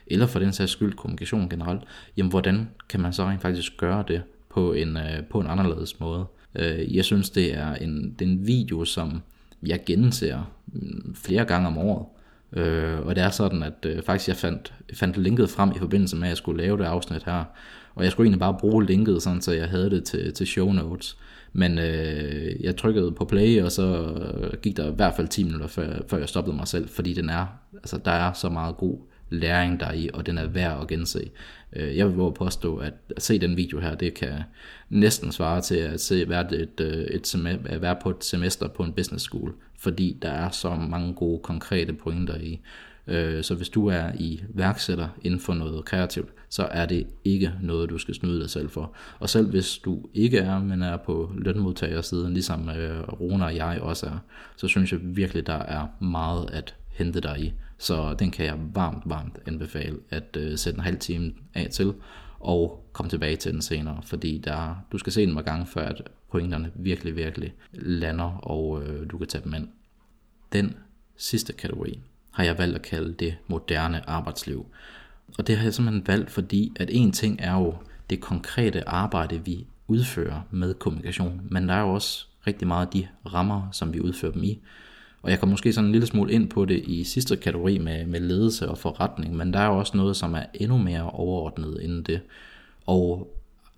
eller 0.07 0.27
for 0.27 0.39
den 0.39 0.53
sags 0.53 0.73
skyld 0.73 0.93
kommunikation 0.93 1.49
generelt, 1.49 1.83
jamen 2.17 2.31
hvordan 2.31 2.69
kan 2.89 3.01
man 3.01 3.13
så 3.13 3.25
rent 3.25 3.43
faktisk 3.43 3.77
gøre 3.77 4.05
det 4.09 4.23
på 4.51 4.73
en, 4.73 4.97
øh, 4.97 5.25
på 5.31 5.41
en 5.41 5.47
anderledes 5.47 6.01
måde? 6.01 6.25
Øh, 6.55 6.97
jeg 6.97 7.05
synes, 7.05 7.31
det 7.31 7.55
er 7.55 7.75
en, 7.75 8.15
det 8.19 8.29
er 8.29 8.31
en 8.31 8.47
video, 8.47 8.85
som 8.85 9.23
jeg 9.63 9.81
genser 9.87 10.53
mm, 10.67 11.15
flere 11.15 11.45
gange 11.45 11.67
om 11.67 11.79
året, 11.79 12.07
Øh, 12.53 13.07
og 13.07 13.17
det 13.17 13.25
er 13.25 13.31
sådan, 13.31 13.63
at 13.63 13.87
øh, 13.87 14.03
faktisk 14.03 14.29
jeg 14.29 14.37
fandt, 14.37 14.75
fandt 14.95 15.17
linket 15.17 15.51
frem 15.51 15.71
i 15.77 15.79
forbindelse 15.79 16.17
med, 16.17 16.25
at 16.25 16.29
jeg 16.29 16.37
skulle 16.37 16.63
lave 16.63 16.79
det 16.79 16.85
afsnit 16.85 17.25
her. 17.25 17.45
Og 17.99 18.05
jeg 18.05 18.13
skulle 18.13 18.27
egentlig 18.27 18.41
bare 18.41 18.57
bruge 18.61 18.87
linket, 18.87 19.23
sådan, 19.23 19.41
så 19.41 19.53
jeg 19.53 19.69
havde 19.69 19.91
det 19.91 20.05
til, 20.05 20.33
til 20.33 20.47
show 20.47 20.73
notes. 20.73 21.17
Men 21.53 21.79
øh, 21.79 22.65
jeg 22.65 22.77
trykkede 22.77 23.13
på 23.13 23.25
play, 23.25 23.63
og 23.63 23.73
så 23.73 24.15
øh, 24.17 24.59
gik 24.63 24.77
der 24.77 24.93
i 24.93 24.95
hvert 24.95 25.17
fald 25.17 25.29
10 25.29 25.45
minutter, 25.45 25.67
før, 25.67 26.01
før 26.09 26.19
jeg 26.19 26.29
stoppede 26.29 26.57
mig 26.57 26.69
selv, 26.69 26.89
fordi 26.89 27.15
den 27.15 27.29
er, 27.29 27.47
altså, 27.75 27.99
der 28.05 28.11
er 28.11 28.33
så 28.33 28.49
meget 28.49 28.77
god 28.77 28.99
læring 29.31 29.81
der 29.81 29.93
i, 29.93 30.11
og 30.15 30.27
den 30.27 30.39
er 30.39 30.47
værd 30.47 30.81
at 30.81 30.89
gense. 30.89 31.31
Øh, 31.73 31.97
jeg 31.97 32.07
vil 32.07 32.15
våge 32.15 32.33
påstå, 32.33 32.77
at 32.77 32.95
at 33.17 33.23
se 33.23 33.39
den 33.39 33.57
video 33.57 33.81
her, 33.81 33.95
det 33.95 34.15
kan 34.15 34.35
næsten 34.89 35.33
svare 35.33 35.61
til 35.61 35.77
at 35.77 36.01
se 36.01 36.29
være, 36.29 36.55
et, 36.55 36.81
øh, 36.81 37.05
et, 37.05 37.27
semester, 37.27 37.71
at 37.71 37.83
være 37.83 37.97
på 38.03 38.11
et 38.11 38.25
semester 38.25 38.69
på 38.69 38.83
en 38.83 38.93
business 38.93 39.25
school, 39.25 39.55
fordi 39.79 40.19
der 40.23 40.31
er 40.31 40.51
så 40.51 40.75
mange 40.75 41.15
gode, 41.15 41.41
konkrete 41.43 41.93
pointer 41.93 42.37
i. 42.37 42.61
Øh, 43.09 43.45
så 43.45 43.55
hvis 43.55 43.69
du 43.69 43.87
er 43.87 44.13
i 44.19 44.43
værksætter 44.49 45.09
inden 45.23 45.41
for 45.41 45.55
noget 45.55 45.85
kreativt, 45.85 46.29
så 46.49 46.63
er 46.63 46.87
det 46.87 47.07
ikke 47.25 47.53
noget, 47.63 47.91
du 47.91 47.99
skal 47.99 48.15
snyde 48.15 48.41
dig 48.41 48.51
selv 48.51 48.71
for. 48.71 48.93
Og 49.19 49.31
selv 49.31 49.51
hvis 49.51 49.79
du 49.79 50.03
ikke 50.15 50.39
er, 50.39 50.61
men 50.61 50.83
er 50.83 50.97
på 50.97 51.33
lønmodtagersiden, 51.35 52.33
ligesom 52.33 52.69
øh, 52.69 53.09
Rona 53.09 53.45
og 53.45 53.57
jeg 53.57 53.79
også 53.81 54.07
er, 54.07 54.19
så 54.57 54.69
synes 54.69 54.93
jeg 54.93 55.01
virkelig, 55.03 55.47
der 55.47 55.59
er 55.59 55.87
meget 56.01 56.51
at 56.53 56.75
hente 56.89 57.21
dig 57.21 57.41
i. 57.41 57.53
Så 57.79 58.15
den 58.19 58.31
kan 58.31 58.47
jeg 58.47 58.59
varmt, 58.75 59.03
varmt 59.07 59.39
anbefale 59.47 59.99
at 60.11 60.37
øh, 60.37 60.59
sætte 60.59 60.77
en 60.77 60.85
halv 60.85 60.99
time 60.99 61.33
af 61.55 61.69
til, 61.71 61.95
og 62.41 62.91
komme 62.93 63.11
tilbage 63.11 63.37
til 63.37 63.53
den 63.53 63.63
senere, 63.63 64.03
fordi 64.03 64.39
der, 64.39 64.85
du 64.93 64.99
skal 64.99 65.13
se 65.13 65.27
den 65.27 65.35
mange 65.35 65.51
gange, 65.51 65.67
før 65.67 65.89
at 65.89 66.03
pointerne 66.31 66.71
virkelig, 66.75 67.17
virkelig 67.17 67.55
lander, 67.73 68.39
og 68.43 68.83
øh, 68.83 69.11
du 69.11 69.19
kan 69.19 69.27
tage 69.27 69.45
dem 69.45 69.55
ind. 69.55 69.69
Den 70.53 70.77
sidste 71.17 71.53
kategori 71.53 72.01
har 72.31 72.45
jeg 72.45 72.59
valgt 72.59 72.77
at 72.77 72.83
kalde 72.83 73.13
det 73.13 73.37
moderne 73.47 74.11
arbejdsliv. 74.11 74.67
Og 75.39 75.47
det 75.47 75.57
har 75.57 75.65
jeg 75.65 75.75
simpelthen 75.75 76.07
valgt, 76.07 76.31
fordi 76.31 76.73
at 76.77 76.91
en 76.93 77.13
ting 77.13 77.39
er 77.43 77.55
jo 77.55 77.75
det 78.11 78.21
konkrete 78.21 78.89
arbejde, 78.89 79.45
vi 79.45 79.67
udfører 79.89 80.41
med 80.51 80.75
kommunikation, 80.75 81.41
men 81.51 81.69
der 81.69 81.75
er 81.75 81.81
jo 81.81 81.95
også 81.95 82.27
rigtig 82.47 82.69
meget 82.69 82.87
af 82.87 82.93
de 82.93 83.07
rammer, 83.33 83.69
som 83.73 83.93
vi 83.93 84.01
udfører 84.01 84.33
dem 84.33 84.43
i. 84.43 84.59
Og 85.23 85.31
jeg 85.31 85.41
kom 85.41 85.49
måske 85.49 85.73
sådan 85.73 85.87
en 85.87 85.93
lille 85.93 86.07
smule 86.07 86.33
ind 86.33 86.49
på 86.49 86.65
det 86.65 86.85
i 86.87 87.05
sidste 87.05 87.37
kategori 87.37 87.79
med, 87.79 88.07
med 88.07 88.21
ledelse 88.21 88.69
og 88.69 88.79
forretning, 88.79 89.37
men 89.37 89.53
der 89.53 89.59
er 89.59 89.67
jo 89.67 89.79
også 89.79 89.97
noget, 89.97 90.17
som 90.17 90.35
er 90.35 90.43
endnu 90.55 90.79
mere 90.79 91.11
overordnet 91.11 91.85
end 91.85 92.05
det. 92.05 92.21
Og 92.87 93.35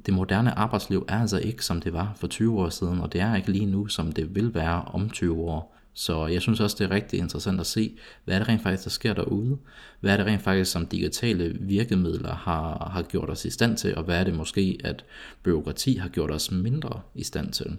det 0.07 0.15
moderne 0.15 0.59
arbejdsliv 0.59 1.05
er 1.09 1.21
altså 1.21 1.39
ikke, 1.39 1.65
som 1.65 1.81
det 1.81 1.93
var 1.93 2.13
for 2.17 2.27
20 2.27 2.61
år 2.61 2.69
siden, 2.69 3.01
og 3.01 3.13
det 3.13 3.21
er 3.21 3.37
ikke 3.37 3.53
lige 3.53 3.67
nu, 3.67 3.87
som 3.87 4.13
det 4.13 4.35
vil 4.35 4.55
være 4.55 4.83
om 4.83 5.11
20 5.11 5.37
år. 5.37 5.77
Så 5.95 6.27
jeg 6.27 6.43
synes 6.43 6.61
også, 6.61 6.77
det 6.79 6.85
er 6.85 6.91
rigtig 6.91 7.19
interessant 7.19 7.61
at 7.61 7.67
se, 7.67 7.97
hvad 8.25 8.35
er 8.35 8.39
det 8.39 8.49
rent 8.49 8.63
faktisk, 8.63 8.85
der 8.85 8.91
sker 8.91 9.15
derude? 9.15 9.59
Hvad 10.01 10.13
er 10.13 10.17
det 10.17 10.27
rent 10.27 10.43
faktisk, 10.43 10.71
som 10.71 10.87
digitale 10.87 11.57
virkemidler 11.61 12.35
har, 12.35 12.91
har 12.93 13.03
gjort 13.03 13.31
os 13.31 13.45
i 13.45 13.51
stand 13.51 13.77
til, 13.77 13.97
og 13.97 14.05
hvad 14.05 14.21
er 14.21 14.25
det 14.25 14.35
måske, 14.35 14.79
at 14.85 15.05
byråkrati 15.43 15.95
har 15.95 16.09
gjort 16.09 16.31
os 16.31 16.51
mindre 16.51 17.01
i 17.15 17.23
stand 17.23 17.53
til? 17.53 17.77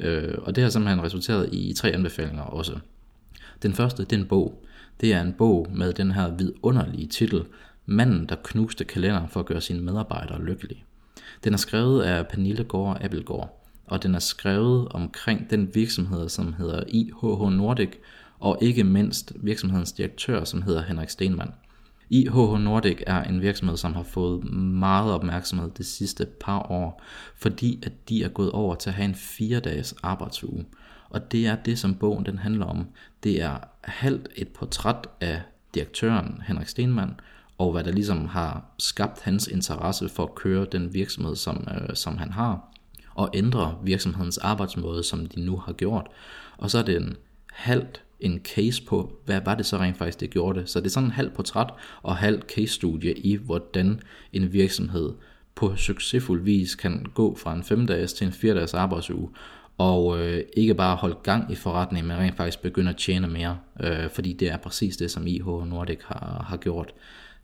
Øh, 0.00 0.34
og 0.38 0.56
det 0.56 0.62
har 0.62 0.70
simpelthen 0.70 1.02
resulteret 1.02 1.48
i 1.52 1.72
tre 1.76 1.90
anbefalinger 1.90 2.42
også. 2.42 2.78
Den 3.62 3.72
første, 3.72 4.04
det 4.04 4.12
er 4.12 4.20
en 4.20 4.28
bog. 4.28 4.64
Det 5.00 5.12
er 5.12 5.20
en 5.20 5.32
bog 5.32 5.66
med 5.74 5.92
den 5.92 6.10
her 6.10 6.36
vidunderlige 6.36 7.06
titel, 7.06 7.44
Manden, 7.90 8.26
der 8.26 8.36
knuste 8.44 8.84
kalenderen 8.84 9.28
for 9.28 9.40
at 9.40 9.46
gøre 9.46 9.60
sine 9.60 9.80
medarbejdere 9.80 10.44
lykkelige. 10.44 10.84
Den 11.44 11.52
er 11.52 11.56
skrevet 11.58 12.02
af 12.02 12.26
Pernille 12.28 12.64
Gård 12.64 12.98
Abelgaard, 13.00 13.57
og 13.90 14.02
den 14.02 14.14
er 14.14 14.18
skrevet 14.18 14.88
omkring 14.88 15.50
den 15.50 15.70
virksomhed, 15.74 16.28
som 16.28 16.52
hedder 16.52 16.84
IHH 16.88 17.52
Nordic, 17.52 17.90
og 18.38 18.58
ikke 18.60 18.84
mindst 18.84 19.32
virksomhedens 19.36 19.92
direktør, 19.92 20.44
som 20.44 20.62
hedder 20.62 20.82
Henrik 20.82 21.08
Stenmann. 21.08 21.52
IHH 22.10 22.60
Nordic 22.60 22.98
er 23.06 23.24
en 23.24 23.40
virksomhed, 23.40 23.76
som 23.76 23.94
har 23.94 24.02
fået 24.02 24.44
meget 24.54 25.12
opmærksomhed 25.12 25.70
de 25.70 25.84
sidste 25.84 26.26
par 26.40 26.70
år, 26.70 27.02
fordi 27.36 27.82
at 27.82 28.08
de 28.08 28.24
er 28.24 28.28
gået 28.28 28.50
over 28.50 28.74
til 28.74 28.90
at 28.90 28.94
have 28.94 29.08
en 29.08 29.14
fire 29.14 29.60
dages 29.60 29.94
arbejdsuge. 30.02 30.66
Og 31.10 31.32
det 31.32 31.46
er 31.46 31.56
det, 31.56 31.78
som 31.78 31.94
bogen 31.94 32.26
den 32.26 32.38
handler 32.38 32.66
om. 32.66 32.86
Det 33.22 33.42
er 33.42 33.56
halvt 33.80 34.28
et 34.36 34.48
portræt 34.48 35.06
af 35.20 35.42
direktøren 35.74 36.42
Henrik 36.46 36.68
Stenmann, 36.68 37.20
og 37.58 37.72
hvad 37.72 37.84
der 37.84 37.92
ligesom 37.92 38.26
har 38.26 38.64
skabt 38.78 39.22
hans 39.22 39.46
interesse 39.46 40.08
for 40.08 40.22
at 40.22 40.34
køre 40.34 40.66
den 40.72 40.94
virksomhed, 40.94 41.36
som, 41.36 41.68
øh, 41.74 41.96
som 41.96 42.16
han 42.16 42.32
har, 42.32 42.68
og 43.18 43.30
ændre 43.34 43.78
virksomhedens 43.82 44.38
arbejdsmåde, 44.38 45.02
som 45.02 45.26
de 45.26 45.40
nu 45.40 45.56
har 45.56 45.72
gjort. 45.72 46.06
Og 46.58 46.70
så 46.70 46.78
er 46.78 46.82
det 46.82 46.96
en 46.96 47.16
halvt 47.52 48.02
en 48.20 48.40
case 48.44 48.82
på, 48.82 49.12
hvad 49.24 49.40
var 49.44 49.54
det 49.54 49.66
så 49.66 49.76
rent 49.76 49.96
faktisk, 49.96 50.20
det 50.20 50.30
gjorde 50.30 50.60
det. 50.60 50.70
Så 50.70 50.80
det 50.80 50.86
er 50.86 50.90
sådan 50.90 51.06
en 51.06 51.12
halv 51.12 51.30
portræt 51.30 51.70
og 52.02 52.16
halv 52.16 52.42
case-studie 52.42 53.14
i, 53.14 53.36
hvordan 53.36 54.00
en 54.32 54.52
virksomhed 54.52 55.12
på 55.54 55.76
succesfuld 55.76 56.42
vis 56.42 56.74
kan 56.74 57.06
gå 57.14 57.36
fra 57.36 57.54
en 57.54 57.64
5 57.64 57.86
dages 57.86 58.12
til 58.12 58.26
en 58.26 58.32
4 58.32 58.54
dages 58.54 58.74
arbejdsuge, 58.74 59.28
og 59.78 60.18
øh, 60.20 60.42
ikke 60.56 60.74
bare 60.74 60.96
holde 60.96 61.16
gang 61.22 61.52
i 61.52 61.54
forretningen, 61.54 62.08
men 62.08 62.18
rent 62.18 62.36
faktisk 62.36 62.62
begynde 62.62 62.90
at 62.90 62.96
tjene 62.96 63.28
mere, 63.28 63.58
øh, 63.80 64.10
fordi 64.10 64.32
det 64.32 64.48
er 64.50 64.56
præcis 64.56 64.96
det, 64.96 65.10
som 65.10 65.26
IH 65.26 65.46
Nordic 65.46 65.98
har, 66.04 66.44
har 66.48 66.56
gjort. 66.56 66.94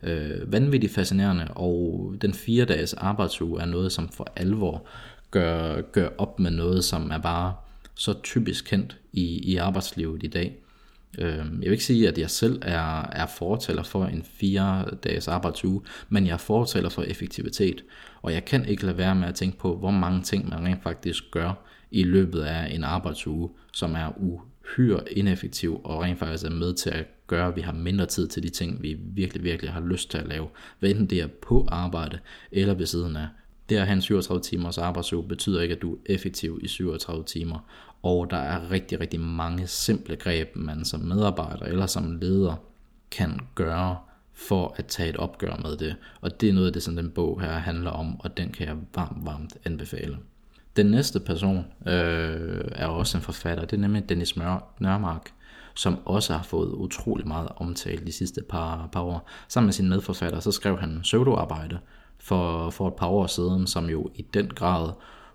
Øh, 0.03 0.51
vanvittigt 0.51 0.93
fascinerende, 0.93 1.47
og 1.55 2.13
den 2.21 2.31
4-dages 2.31 2.93
arbejdsuge 2.93 3.61
er 3.61 3.65
noget, 3.65 3.91
som 3.91 4.09
for 4.09 4.27
alvor 4.35 4.87
gøre, 5.35 5.81
gøre 5.81 6.09
op 6.17 6.39
med 6.39 6.51
noget, 6.51 6.83
som 6.83 7.11
er 7.11 7.17
bare 7.17 7.53
så 7.95 8.13
typisk 8.23 8.65
kendt 8.65 8.97
i, 9.13 9.51
i 9.51 9.55
arbejdslivet 9.55 10.23
i 10.23 10.27
dag. 10.27 10.55
Øhm, 11.17 11.53
jeg 11.61 11.69
vil 11.69 11.71
ikke 11.71 11.83
sige, 11.83 12.07
at 12.07 12.17
jeg 12.17 12.29
selv 12.29 12.59
er, 12.61 13.01
er 13.01 13.25
fortaler 13.25 13.83
for 13.83 14.05
en 14.05 14.23
fire 14.23 14.85
dages 15.03 15.27
arbejdsuge, 15.27 15.81
men 16.09 16.25
jeg 16.25 16.33
er 16.33 16.37
fortaler 16.37 16.89
for 16.89 17.01
effektivitet, 17.01 17.83
og 18.21 18.33
jeg 18.33 18.45
kan 18.45 18.65
ikke 18.65 18.85
lade 18.85 18.97
være 18.97 19.15
med 19.15 19.27
at 19.27 19.35
tænke 19.35 19.57
på, 19.57 19.77
hvor 19.77 19.91
mange 19.91 20.21
ting 20.21 20.49
man 20.49 20.65
rent 20.65 20.83
faktisk 20.83 21.23
gør 21.31 21.53
i 21.91 22.03
løbet 22.03 22.41
af 22.41 22.75
en 22.75 22.83
arbejdsuge, 22.83 23.49
som 23.73 23.95
er 23.95 24.13
uhyre 24.17 25.13
ineffektiv 25.13 25.81
og 25.83 26.01
rent 26.01 26.19
faktisk 26.19 26.45
er 26.45 26.49
med 26.49 26.73
til 26.73 26.89
at 26.89 27.05
gøre, 27.27 27.47
at 27.47 27.55
vi 27.55 27.61
har 27.61 27.73
mindre 27.73 28.05
tid 28.05 28.27
til 28.27 28.43
de 28.43 28.49
ting, 28.49 28.81
vi 28.81 28.97
virkelig, 28.99 29.43
virkelig 29.43 29.71
har 29.71 29.81
lyst 29.81 30.11
til 30.11 30.17
at 30.17 30.27
lave. 30.27 30.47
Hvad 30.79 30.89
enten 30.89 31.05
det 31.05 31.21
er 31.21 31.27
på 31.27 31.67
arbejde 31.71 32.19
eller 32.51 32.73
ved 32.73 32.85
siden 32.85 33.15
af. 33.15 33.27
Det 33.69 33.75
at 33.75 33.85
have 33.85 33.95
en 33.95 34.01
37 34.01 34.41
timers 34.41 34.77
arbejdsuge 34.77 35.27
betyder 35.27 35.61
ikke, 35.61 35.75
at 35.75 35.81
du 35.81 35.93
er 35.93 35.97
effektiv 36.05 36.59
i 36.63 36.67
37 36.67 37.23
timer. 37.23 37.59
Og 38.03 38.29
der 38.29 38.37
er 38.37 38.71
rigtig, 38.71 38.99
rigtig 38.99 39.19
mange 39.19 39.67
simple 39.67 40.15
greb, 40.15 40.55
man 40.55 40.85
som 40.85 40.99
medarbejder 40.99 41.65
eller 41.65 41.85
som 41.85 42.17
leder 42.21 42.55
kan 43.11 43.39
gøre 43.55 43.97
for 44.33 44.75
at 44.77 44.85
tage 44.85 45.09
et 45.09 45.17
opgør 45.17 45.55
med 45.63 45.77
det. 45.77 45.95
Og 46.21 46.41
det 46.41 46.49
er 46.49 46.53
noget 46.53 46.67
af 46.67 46.73
det, 46.73 46.83
som 46.83 46.95
den 46.95 47.11
bog 47.11 47.41
her 47.41 47.51
handler 47.51 47.91
om, 47.91 48.19
og 48.19 48.37
den 48.37 48.51
kan 48.51 48.67
jeg 48.67 48.75
varmt, 48.95 49.25
varmt 49.25 49.57
anbefale. 49.65 50.17
Den 50.75 50.85
næste 50.85 51.19
person 51.19 51.65
øh, 51.87 52.61
er 52.71 52.87
også 52.87 53.17
en 53.17 53.23
forfatter, 53.23 53.65
det 53.65 53.77
er 53.77 53.81
nemlig 53.81 54.09
Dennis 54.09 54.35
Nørmark, 54.35 55.31
som 55.75 55.97
også 56.05 56.33
har 56.33 56.43
fået 56.43 56.71
utrolig 56.71 57.27
meget 57.27 57.49
omtale 57.55 58.05
de 58.05 58.11
sidste 58.11 58.41
par, 58.49 58.89
par 58.91 59.01
år. 59.01 59.29
Sammen 59.47 59.67
med 59.67 59.73
sin 59.73 59.89
medforfatter, 59.89 60.39
så 60.39 60.51
skrev 60.51 60.79
han 60.79 60.99
pseudoarbejde, 61.03 61.79
for, 62.25 62.69
for 62.69 62.87
et 62.87 62.95
par 62.95 63.07
år 63.07 63.27
siden, 63.27 63.67
som 63.67 63.89
jo 63.89 64.09
i 64.15 64.21
den 64.33 64.47
grad 64.47 64.89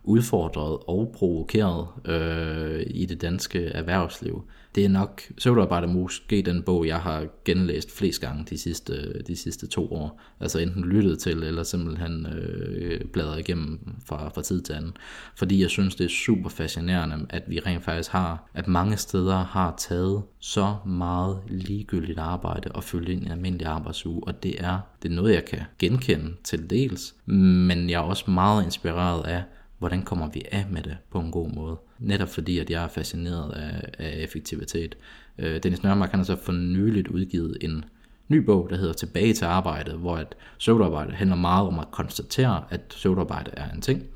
udfordret 0.05 0.79
og 0.87 1.13
provokeret 1.15 1.87
øh, 2.05 2.83
i 2.87 3.07
det 3.07 3.21
danske 3.21 3.65
erhvervsliv. 3.65 4.45
Det 4.75 4.85
er 4.85 4.89
nok 4.89 5.23
Søvdearbejde 5.39 5.87
måske 5.87 6.43
den 6.43 6.63
bog, 6.63 6.87
jeg 6.87 7.01
har 7.01 7.27
genlæst 7.45 7.97
flest 7.97 8.21
gange 8.21 8.45
de 8.51 8.59
sidste, 8.59 9.23
de 9.23 9.37
sidste 9.37 9.67
to 9.67 9.93
år. 9.93 10.21
Altså 10.41 10.59
enten 10.59 10.85
lyttet 10.85 11.19
til, 11.19 11.43
eller 11.43 11.63
simpelthen 11.63 12.27
øh, 12.27 13.01
bladret 13.05 13.39
igennem 13.39 13.81
fra, 14.07 14.29
fra 14.29 14.43
tid 14.43 14.63
til 14.63 14.73
anden. 14.73 14.93
Fordi 15.37 15.63
jeg 15.63 15.71
synes, 15.71 15.95
det 15.95 16.05
er 16.05 16.09
super 16.09 16.51
fascinerende, 16.51 17.27
at 17.31 17.43
vi 17.47 17.59
rent 17.59 17.85
faktisk 17.85 18.11
har, 18.11 18.51
at 18.55 18.69
mange 18.69 18.97
steder 18.97 19.45
har 19.45 19.75
taget 19.79 20.23
så 20.39 20.75
meget 20.87 21.39
ligegyldigt 21.49 22.19
arbejde 22.19 22.73
og 22.73 22.85
følge 22.85 23.13
ind 23.13 23.23
i 23.23 23.27
en 23.27 23.33
almindelig 23.33 23.67
arbejdsuge. 23.67 24.23
Og 24.27 24.43
det 24.43 24.65
er, 24.65 24.79
det 25.03 25.11
er 25.11 25.15
noget, 25.15 25.35
jeg 25.35 25.45
kan 25.45 25.61
genkende 25.79 26.35
til 26.45 26.71
dels. 26.71 27.15
Men 27.27 27.91
jeg 27.91 27.97
er 27.97 28.05
også 28.05 28.31
meget 28.31 28.65
inspireret 28.65 29.27
af, 29.27 29.43
hvordan 29.81 30.03
kommer 30.03 30.29
vi 30.29 30.43
af 30.53 30.67
med 30.71 30.83
det 30.83 30.97
på 31.11 31.21
en 31.21 31.31
god 31.31 31.51
måde. 31.51 31.77
Netop 31.99 32.29
fordi, 32.29 32.59
at 32.59 32.71
jeg 32.71 32.85
er 32.85 32.89
fascineret 32.89 33.53
af, 33.53 33.91
af 33.99 34.15
effektivitet. 34.17 34.97
Øh, 35.39 35.63
Dennis 35.63 35.83
Nørmark 35.83 36.11
han 36.11 36.21
har 36.21 36.25
så 36.25 36.37
for 36.37 36.53
nyligt 36.53 37.09
udgivet 37.09 37.57
en 37.61 37.85
ny 38.29 38.37
bog, 38.37 38.67
der 38.71 38.77
hedder 38.77 38.93
Tilbage 38.93 39.35
til 39.35 39.45
arbejdet, 39.45 39.95
hvor 39.95 40.17
at 40.17 40.35
søvdearbejde 40.59 41.13
handler 41.13 41.37
meget 41.37 41.67
om 41.67 41.79
at 41.79 41.91
konstatere, 41.91 42.65
at 42.71 42.81
søvdearbejde 42.91 43.51
er 43.53 43.71
en 43.71 43.81
ting, 43.81 44.07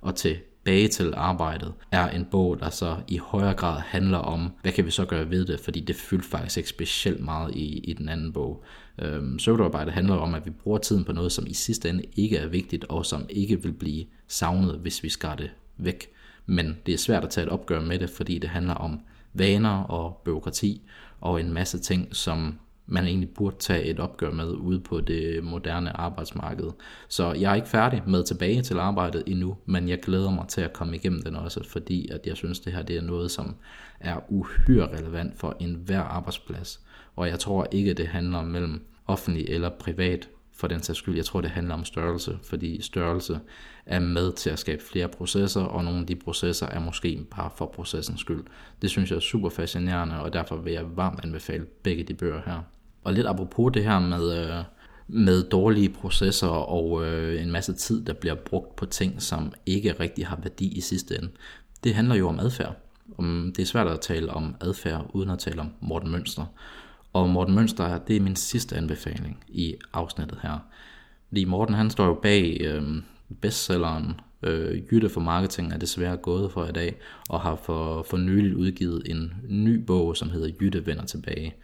og 0.00 0.14
tilbage 0.14 0.88
til 0.88 1.14
arbejdet, 1.16 1.72
er 1.90 2.08
en 2.08 2.24
bog, 2.24 2.60
der 2.60 2.70
så 2.70 2.96
i 3.08 3.18
højere 3.18 3.54
grad 3.54 3.80
handler 3.80 4.18
om, 4.18 4.52
hvad 4.62 4.72
kan 4.72 4.86
vi 4.86 4.90
så 4.90 5.04
gøre 5.04 5.30
ved 5.30 5.44
det, 5.44 5.60
fordi 5.60 5.80
det 5.80 5.96
fyldte 5.96 6.28
faktisk 6.28 6.56
ikke 6.56 6.68
specielt 6.68 7.24
meget 7.24 7.54
i, 7.54 7.78
i 7.78 7.92
den 7.92 8.08
anden 8.08 8.32
bog. 8.32 8.64
Øhm, 9.00 9.38
søvnarbejde 9.38 9.90
handler 9.90 10.14
om, 10.14 10.34
at 10.34 10.46
vi 10.46 10.50
bruger 10.50 10.78
tiden 10.78 11.04
på 11.04 11.12
noget, 11.12 11.32
som 11.32 11.46
i 11.46 11.54
sidste 11.54 11.88
ende 11.88 12.04
ikke 12.16 12.36
er 12.36 12.46
vigtigt, 12.46 12.84
og 12.84 13.06
som 13.06 13.26
ikke 13.28 13.62
vil 13.62 13.72
blive 13.72 14.04
savnet, 14.28 14.78
hvis 14.78 15.02
vi 15.02 15.08
skar 15.08 15.34
det 15.34 15.50
væk. 15.76 16.06
Men 16.46 16.76
det 16.86 16.94
er 16.94 16.98
svært 16.98 17.24
at 17.24 17.30
tage 17.30 17.46
et 17.46 17.52
opgør 17.52 17.80
med 17.80 17.98
det, 17.98 18.10
fordi 18.10 18.38
det 18.38 18.50
handler 18.50 18.74
om 18.74 19.00
vaner 19.32 19.82
og 19.82 20.22
byråkrati 20.24 20.82
og 21.20 21.40
en 21.40 21.52
masse 21.52 21.78
ting, 21.78 22.16
som 22.16 22.58
man 22.86 23.06
egentlig 23.06 23.30
burde 23.30 23.56
tage 23.58 23.84
et 23.84 24.00
opgør 24.00 24.30
med 24.30 24.48
ude 24.48 24.80
på 24.80 25.00
det 25.00 25.44
moderne 25.44 25.96
arbejdsmarked. 25.96 26.70
Så 27.08 27.32
jeg 27.32 27.50
er 27.50 27.54
ikke 27.54 27.68
færdig 27.68 28.02
med 28.06 28.24
tilbage 28.24 28.62
til 28.62 28.78
arbejdet 28.78 29.22
endnu, 29.26 29.56
men 29.66 29.88
jeg 29.88 30.00
glæder 30.00 30.30
mig 30.30 30.48
til 30.48 30.60
at 30.60 30.72
komme 30.72 30.96
igennem 30.96 31.22
den 31.22 31.36
også, 31.36 31.64
fordi 31.68 32.08
at 32.08 32.26
jeg 32.26 32.36
synes, 32.36 32.60
det 32.60 32.72
her 32.72 32.82
det 32.82 32.96
er 32.96 33.02
noget, 33.02 33.30
som 33.30 33.56
er 34.00 34.20
uhyre 34.28 34.98
relevant 34.98 35.38
for 35.38 35.56
enhver 35.60 36.00
arbejdsplads. 36.00 36.80
Og 37.16 37.28
jeg 37.28 37.38
tror 37.38 37.66
ikke, 37.72 37.94
det 37.94 38.06
handler 38.06 38.38
om 38.38 38.46
mellem 38.46 38.84
offentlig 39.10 39.46
eller 39.48 39.68
privat 39.68 40.28
for 40.60 40.66
den 40.66 40.82
sags 40.82 40.98
skyld. 40.98 41.16
Jeg 41.16 41.24
tror, 41.24 41.40
det 41.40 41.50
handler 41.50 41.74
om 41.74 41.84
størrelse, 41.84 42.38
fordi 42.42 42.82
størrelse 42.82 43.40
er 43.86 44.00
med 44.00 44.32
til 44.32 44.50
at 44.50 44.58
skabe 44.58 44.82
flere 44.82 45.08
processer, 45.08 45.60
og 45.60 45.84
nogle 45.84 46.00
af 46.00 46.06
de 46.06 46.16
processer 46.16 46.66
er 46.66 46.80
måske 46.80 47.26
bare 47.36 47.50
for 47.56 47.66
processens 47.66 48.20
skyld. 48.20 48.44
Det 48.82 48.90
synes 48.90 49.10
jeg 49.10 49.16
er 49.16 49.20
super 49.20 49.48
fascinerende, 49.48 50.20
og 50.20 50.32
derfor 50.32 50.56
vil 50.56 50.72
jeg 50.72 50.96
varmt 50.96 51.20
anbefale 51.24 51.64
begge 51.82 52.04
de 52.04 52.14
bøger 52.14 52.40
her. 52.46 52.60
Og 53.04 53.12
lidt 53.12 53.26
apropos 53.26 53.72
det 53.74 53.84
her 53.84 53.98
med, 53.98 54.46
øh, 54.46 54.64
med 55.08 55.42
dårlige 55.42 55.88
processer 55.88 56.46
og 56.46 57.06
øh, 57.06 57.42
en 57.42 57.50
masse 57.50 57.72
tid, 57.72 58.04
der 58.04 58.12
bliver 58.12 58.34
brugt 58.34 58.76
på 58.76 58.86
ting, 58.86 59.22
som 59.22 59.52
ikke 59.66 59.92
rigtig 59.92 60.26
har 60.26 60.38
værdi 60.42 60.76
i 60.76 60.80
sidste 60.80 61.18
ende. 61.18 61.28
Det 61.84 61.94
handler 61.94 62.14
jo 62.14 62.28
om 62.28 62.38
adfærd. 62.38 62.76
Om, 63.18 63.52
det 63.56 63.62
er 63.62 63.66
svært 63.66 63.86
at 63.86 64.00
tale 64.00 64.30
om 64.32 64.54
adfærd 64.60 65.10
uden 65.12 65.30
at 65.30 65.38
tale 65.38 65.60
om 65.60 65.72
Morten 65.80 66.10
Mønster. 66.10 66.46
Og 67.12 67.30
Morten 67.30 67.54
Mønster, 67.54 67.98
det 67.98 68.16
er 68.16 68.20
min 68.20 68.36
sidste 68.36 68.76
anbefaling 68.76 69.44
i 69.48 69.74
afsnittet 69.92 70.38
her. 70.42 70.58
Fordi 71.28 71.44
Morten 71.44 71.74
han 71.74 71.90
står 71.90 72.06
jo 72.06 72.14
bag 72.14 72.60
øh, 72.60 72.82
bestselleren 73.40 74.20
øh, 74.42 74.82
Jytte 74.92 75.08
for 75.08 75.20
Marketing 75.20 75.72
er 75.72 75.78
desværre 75.78 76.16
gået 76.16 76.52
for 76.52 76.66
i 76.66 76.72
dag, 76.72 76.96
og 77.28 77.40
har 77.40 77.56
for, 77.56 78.02
for 78.02 78.16
nylig 78.16 78.56
udgivet 78.56 79.02
en 79.06 79.32
ny 79.48 79.76
bog, 79.84 80.16
som 80.16 80.30
hedder 80.30 80.50
Jytte 80.60 80.86
vender 80.86 81.04
tilbage. 81.04 81.54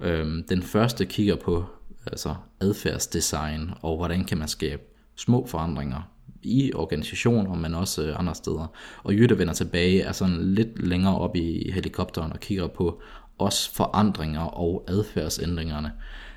Øh, 0.00 0.26
den 0.48 0.62
første 0.62 1.06
kigger 1.06 1.36
på 1.36 1.64
altså 2.06 2.34
adfærdsdesign, 2.60 3.70
og 3.82 3.96
hvordan 3.96 4.24
kan 4.24 4.38
man 4.38 4.48
skabe 4.48 4.82
små 5.16 5.46
forandringer 5.46 6.12
i 6.42 6.72
organisationer, 6.74 7.54
men 7.54 7.74
også 7.74 8.02
øh, 8.02 8.18
andre 8.18 8.34
steder. 8.34 8.66
Og 9.02 9.14
Jytte 9.14 9.38
vender 9.38 9.54
tilbage 9.54 10.00
er 10.00 10.12
sådan 10.12 10.54
lidt 10.54 10.88
længere 10.88 11.18
op 11.18 11.36
i 11.36 11.70
helikopteren 11.70 12.32
og 12.32 12.40
kigger 12.40 12.66
på 12.66 13.02
også 13.38 13.74
forandringer 13.74 14.40
og 14.40 14.84
adfærdsændringerne, 14.88 15.92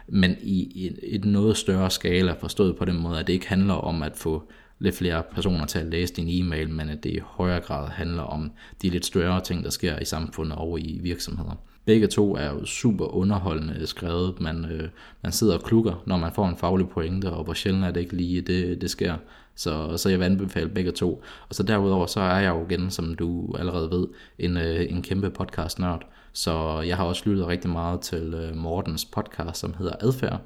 men 0.08 0.36
i 0.42 0.92
et 1.04 1.26
noget 1.26 1.58
større 1.58 1.92
skala 1.92 2.34
forstået 2.40 2.76
på 2.76 2.86
den 2.86 3.02
måde, 3.02 3.20
at 3.20 3.28
det 3.28 3.34
ikke 3.34 3.50
handler 3.50 3.74
om 3.74 4.04
at 4.04 4.16
få 4.16 4.44
lidt 4.80 4.96
flere 4.96 5.24
personer 5.32 5.66
til 5.66 5.80
at 5.80 5.86
læse 5.86 6.14
din 6.14 6.28
e-mail, 6.30 6.70
men 6.70 6.90
at 6.90 7.04
det 7.04 7.10
i 7.10 7.20
højere 7.24 7.62
grad 7.62 7.90
handler 7.90 8.24
om 8.24 8.52
de 8.82 8.90
lidt 8.90 9.06
større 9.06 9.42
ting, 9.42 9.64
der 9.64 9.70
sker 9.70 10.00
i 10.00 10.06
samfundet 10.06 10.58
og 10.58 10.80
i 10.80 11.00
virksomheder. 11.04 11.56
Begge 11.86 12.08
to 12.08 12.36
er 12.36 12.50
jo 12.50 12.66
super 12.66 13.06
underholdende 13.06 13.88
skrevet. 13.88 14.42
Man, 14.42 14.66
øh, 14.66 14.90
man 15.24 15.32
sidder 15.32 15.58
og 15.58 15.64
klukker, 15.64 16.04
når 16.06 16.18
man 16.18 16.32
får 16.34 16.48
en 16.48 16.58
faglig 16.58 16.90
pointe, 16.90 17.32
og 17.32 17.44
hvor 17.44 17.54
sjældent 17.54 17.86
er 17.86 17.92
det 17.92 18.02
ikke 18.02 18.16
lige, 18.16 18.42
det, 18.42 18.82
det 18.82 18.90
sker. 18.90 19.16
Så, 19.56 19.98
så 19.98 20.10
jeg 20.10 20.20
vil 20.20 20.26
anbefale 20.26 20.70
begge 20.70 20.92
to. 20.92 21.24
Og 21.50 21.56
så 21.56 21.64
derudover, 21.64 22.06
så 22.06 22.20
er 22.20 22.40
jeg 22.40 22.50
jo 22.50 22.66
igen, 22.70 22.92
som 22.92 23.16
du 23.16 23.56
allerede 23.60 23.92
ved, 23.92 24.08
en, 24.40 24.58
øh, 24.58 24.86
en 24.90 25.02
kæmpe 25.02 25.30
podcast-nørd. 25.30 26.15
Så 26.36 26.82
jeg 26.82 26.98
har 26.98 27.04
også 27.04 27.24
lyttet 27.26 27.48
rigtig 27.48 27.70
meget 27.70 28.02
til 28.02 28.34
øh, 28.34 28.56
Mortens 28.56 29.06
podcast, 29.06 29.60
som 29.60 29.74
hedder 29.78 29.96
Adfærd, 30.00 30.42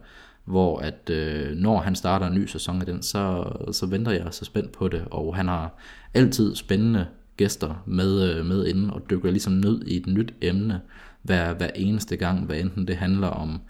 hvor 0.45 0.79
at 0.79 1.09
øh, 1.09 1.55
når 1.55 1.79
han 1.79 1.95
starter 1.95 2.27
en 2.27 2.35
ny 2.35 2.45
sæson 2.45 2.79
af 2.79 2.85
den, 2.85 3.03
så, 3.03 3.51
så 3.71 3.85
venter 3.85 4.11
jeg 4.11 4.27
så 4.31 4.45
spændt 4.45 4.71
på 4.71 4.87
det, 4.87 5.05
og 5.11 5.35
han 5.35 5.47
har 5.47 5.73
altid 6.13 6.55
spændende 6.55 7.07
gæster 7.37 7.83
med, 7.85 8.33
øh, 8.33 8.45
med 8.45 8.65
inden, 8.65 8.89
og 8.89 9.01
dykker 9.09 9.31
ligesom 9.31 9.53
ned 9.53 9.81
i 9.85 9.97
et 9.97 10.07
nyt 10.07 10.33
emne 10.41 10.81
hver, 11.21 11.53
hver 11.53 11.69
eneste 11.75 12.17
gang, 12.17 12.45
hvad 12.45 12.59
enten 12.59 12.87
det 12.87 12.97
handler 12.97 13.27
om 13.27 13.61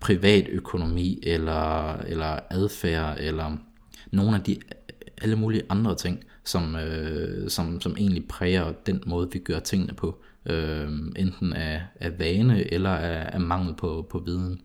privatøkonomi, 0.00 1.18
eller, 1.22 1.96
eller 1.96 2.38
adfærd, 2.50 3.16
eller 3.20 3.56
nogle 4.12 4.36
af 4.36 4.42
de 4.42 4.56
alle 5.22 5.36
mulige 5.36 5.62
andre 5.68 5.94
ting, 5.94 6.24
som, 6.44 6.76
øh, 6.76 7.50
som, 7.50 7.80
som 7.80 7.96
egentlig 7.98 8.28
præger 8.28 8.72
den 8.86 9.02
måde, 9.06 9.28
vi 9.32 9.38
gør 9.38 9.58
tingene 9.58 9.92
på 9.92 10.22
øh, 10.46 10.88
enten 11.16 11.52
af, 11.52 11.82
af 12.00 12.18
vane 12.18 12.74
eller 12.74 12.90
af, 12.90 13.30
af 13.32 13.40
mangel 13.40 13.74
på, 13.74 14.06
på 14.10 14.18
viden. 14.18 14.60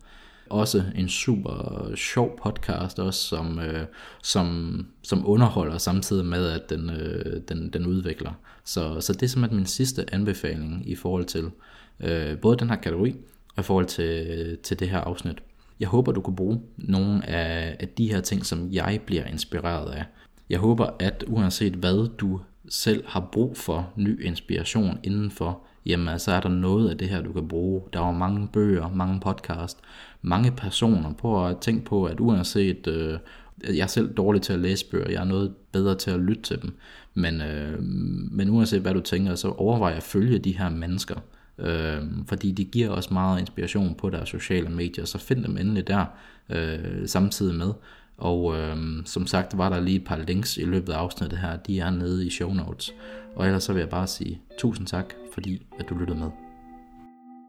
Også 0.50 0.84
en 0.96 1.10
super 1.10 1.92
sjov 1.96 2.40
podcast, 2.44 3.00
også, 3.00 3.20
som, 3.20 3.60
øh, 3.60 3.86
som, 4.24 4.88
som 5.04 5.28
underholder 5.28 5.78
samtidig 5.78 6.26
med, 6.26 6.50
at 6.50 6.70
den, 6.70 6.90
øh, 6.90 7.42
den, 7.50 7.70
den 7.70 7.86
udvikler. 7.86 8.32
Så, 8.64 9.02
så 9.02 9.14
det 9.14 9.24
er 9.24 9.28
simpelthen 9.28 9.58
min 9.58 9.66
sidste 9.66 10.14
anbefaling 10.14 10.90
i 10.90 10.96
forhold 10.96 11.26
til 11.26 11.52
øh, 12.00 12.38
både 12.38 12.58
den 12.58 12.70
her 12.70 12.76
kategori 12.76 13.16
og 13.56 13.60
i 13.60 13.64
forhold 13.64 13.86
til, 13.86 14.58
til 14.64 14.80
det 14.80 14.90
her 14.90 15.00
afsnit. 15.00 15.38
Jeg 15.80 15.88
håber, 15.88 16.12
du 16.12 16.22
kan 16.22 16.36
bruge 16.36 16.62
nogle 16.78 17.30
af, 17.30 17.76
af 17.80 17.88
de 17.88 18.12
her 18.12 18.22
ting, 18.22 18.46
som 18.46 18.70
jeg 18.72 19.00
bliver 19.06 19.26
inspireret 19.26 19.92
af. 19.92 20.06
Jeg 20.50 20.60
håber, 20.60 20.90
at 21.00 21.24
uanset 21.28 21.74
hvad 21.74 22.18
du 22.18 22.40
selv 22.70 23.04
har 23.08 23.30
brug 23.32 23.58
for 23.58 23.94
ny 23.96 24.26
inspiration 24.26 25.00
indenfor, 25.04 25.62
jamen 25.86 26.20
så 26.20 26.32
er 26.32 26.40
der 26.40 26.50
noget 26.50 26.90
af 26.90 26.98
det 26.98 27.10
her, 27.10 27.22
du 27.22 27.32
kan 27.32 27.48
bruge. 27.48 27.82
Der 27.94 28.00
var 28.00 28.12
mange 28.12 28.48
bøger, 28.54 28.90
mange 28.90 29.20
podcast, 29.20 29.78
mange 30.22 30.52
personer. 30.52 31.14
på 31.14 31.46
at 31.46 31.58
tænke 31.58 31.86
på, 31.86 32.06
at 32.06 32.20
uanset, 32.20 32.88
øh, 32.88 33.20
jeg 33.64 33.84
er 33.84 33.88
selv 33.88 34.14
dårlig 34.14 34.42
til 34.42 34.54
at 34.54 34.60
læse 34.60 34.86
bøger, 34.86 35.10
jeg 35.10 35.22
er 35.22 35.26
noget 35.26 35.54
bedre 35.72 35.96
til 35.96 36.12
at 36.12 36.20
lytte 36.20 36.42
til 36.42 36.62
dem. 36.62 36.78
Men, 37.14 37.42
øh, 37.42 37.84
men 38.32 38.50
uanset 38.50 38.82
hvad 38.82 38.94
du 38.94 39.00
tænker, 39.00 39.36
så 39.36 39.50
overvej 39.50 39.94
at 39.94 40.04
følge 40.04 40.40
de 40.40 40.58
her 40.58 40.70
mennesker. 40.70 41.16
Øh, 41.58 42.02
fordi 42.28 42.52
de 42.52 42.66
giver 42.66 42.90
også 42.90 43.14
meget 43.14 43.40
inspiration 43.40 43.96
på 43.96 44.10
deres 44.10 44.30
sociale 44.30 44.70
medier, 44.70 45.06
så 45.06 45.18
find 45.18 45.44
dem 45.44 45.58
endelig 45.58 45.88
der 45.88 46.06
øh, 46.50 47.08
samtidig 47.08 47.56
med. 47.56 47.74
Og 48.18 48.58
øh, 48.58 48.78
som 49.06 49.28
sagt 49.28 49.58
var 49.58 49.70
der 49.70 49.80
lige 49.80 50.00
et 50.00 50.06
par 50.06 50.18
links 50.18 50.58
i 50.58 50.66
løbet 50.66 50.94
af 50.94 50.98
afsnittet 50.98 51.40
her, 51.40 51.58
de 51.58 51.80
er 51.80 51.90
nede 51.90 52.28
i 52.28 52.30
show 52.30 52.54
notes. 52.54 52.94
Og 53.36 53.46
ellers 53.46 53.64
så 53.64 53.74
vil 53.74 53.80
jeg 53.80 53.90
bare 53.90 54.08
sige 54.08 54.42
tusind 54.58 54.88
tak, 54.88 55.14
fordi 55.34 55.66
at 55.80 55.90
du 55.90 55.96
lyttede 55.96 56.20
med. 56.20 56.30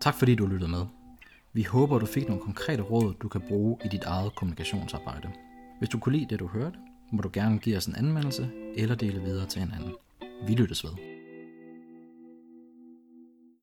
Tak 0.01 0.15
fordi 0.15 0.35
du 0.35 0.47
lyttede 0.47 0.71
med. 0.71 0.85
Vi 1.53 1.63
håber, 1.63 1.99
du 1.99 2.07
fik 2.07 2.29
nogle 2.29 2.43
konkrete 2.43 2.83
råd, 2.83 3.15
du 3.23 3.29
kan 3.29 3.41
bruge 3.49 3.79
i 3.85 3.89
dit 3.89 4.05
eget 4.05 4.35
kommunikationsarbejde. 4.35 5.29
Hvis 5.79 5.89
du 5.89 5.99
kunne 5.99 6.17
lide 6.19 6.27
det, 6.31 6.41
du 6.41 6.47
hørte, 6.47 6.77
må 7.13 7.23
du 7.23 7.31
gerne 7.33 7.59
give 7.59 7.77
os 7.77 7.87
en 7.87 7.95
anmeldelse 7.97 8.51
eller 8.77 8.95
dele 8.95 9.21
videre 9.23 9.47
til 9.47 9.63
en 9.63 9.73
anden. 9.77 9.93
Vi 10.47 10.55
lyttes 10.55 10.85
ved. 10.85 11.22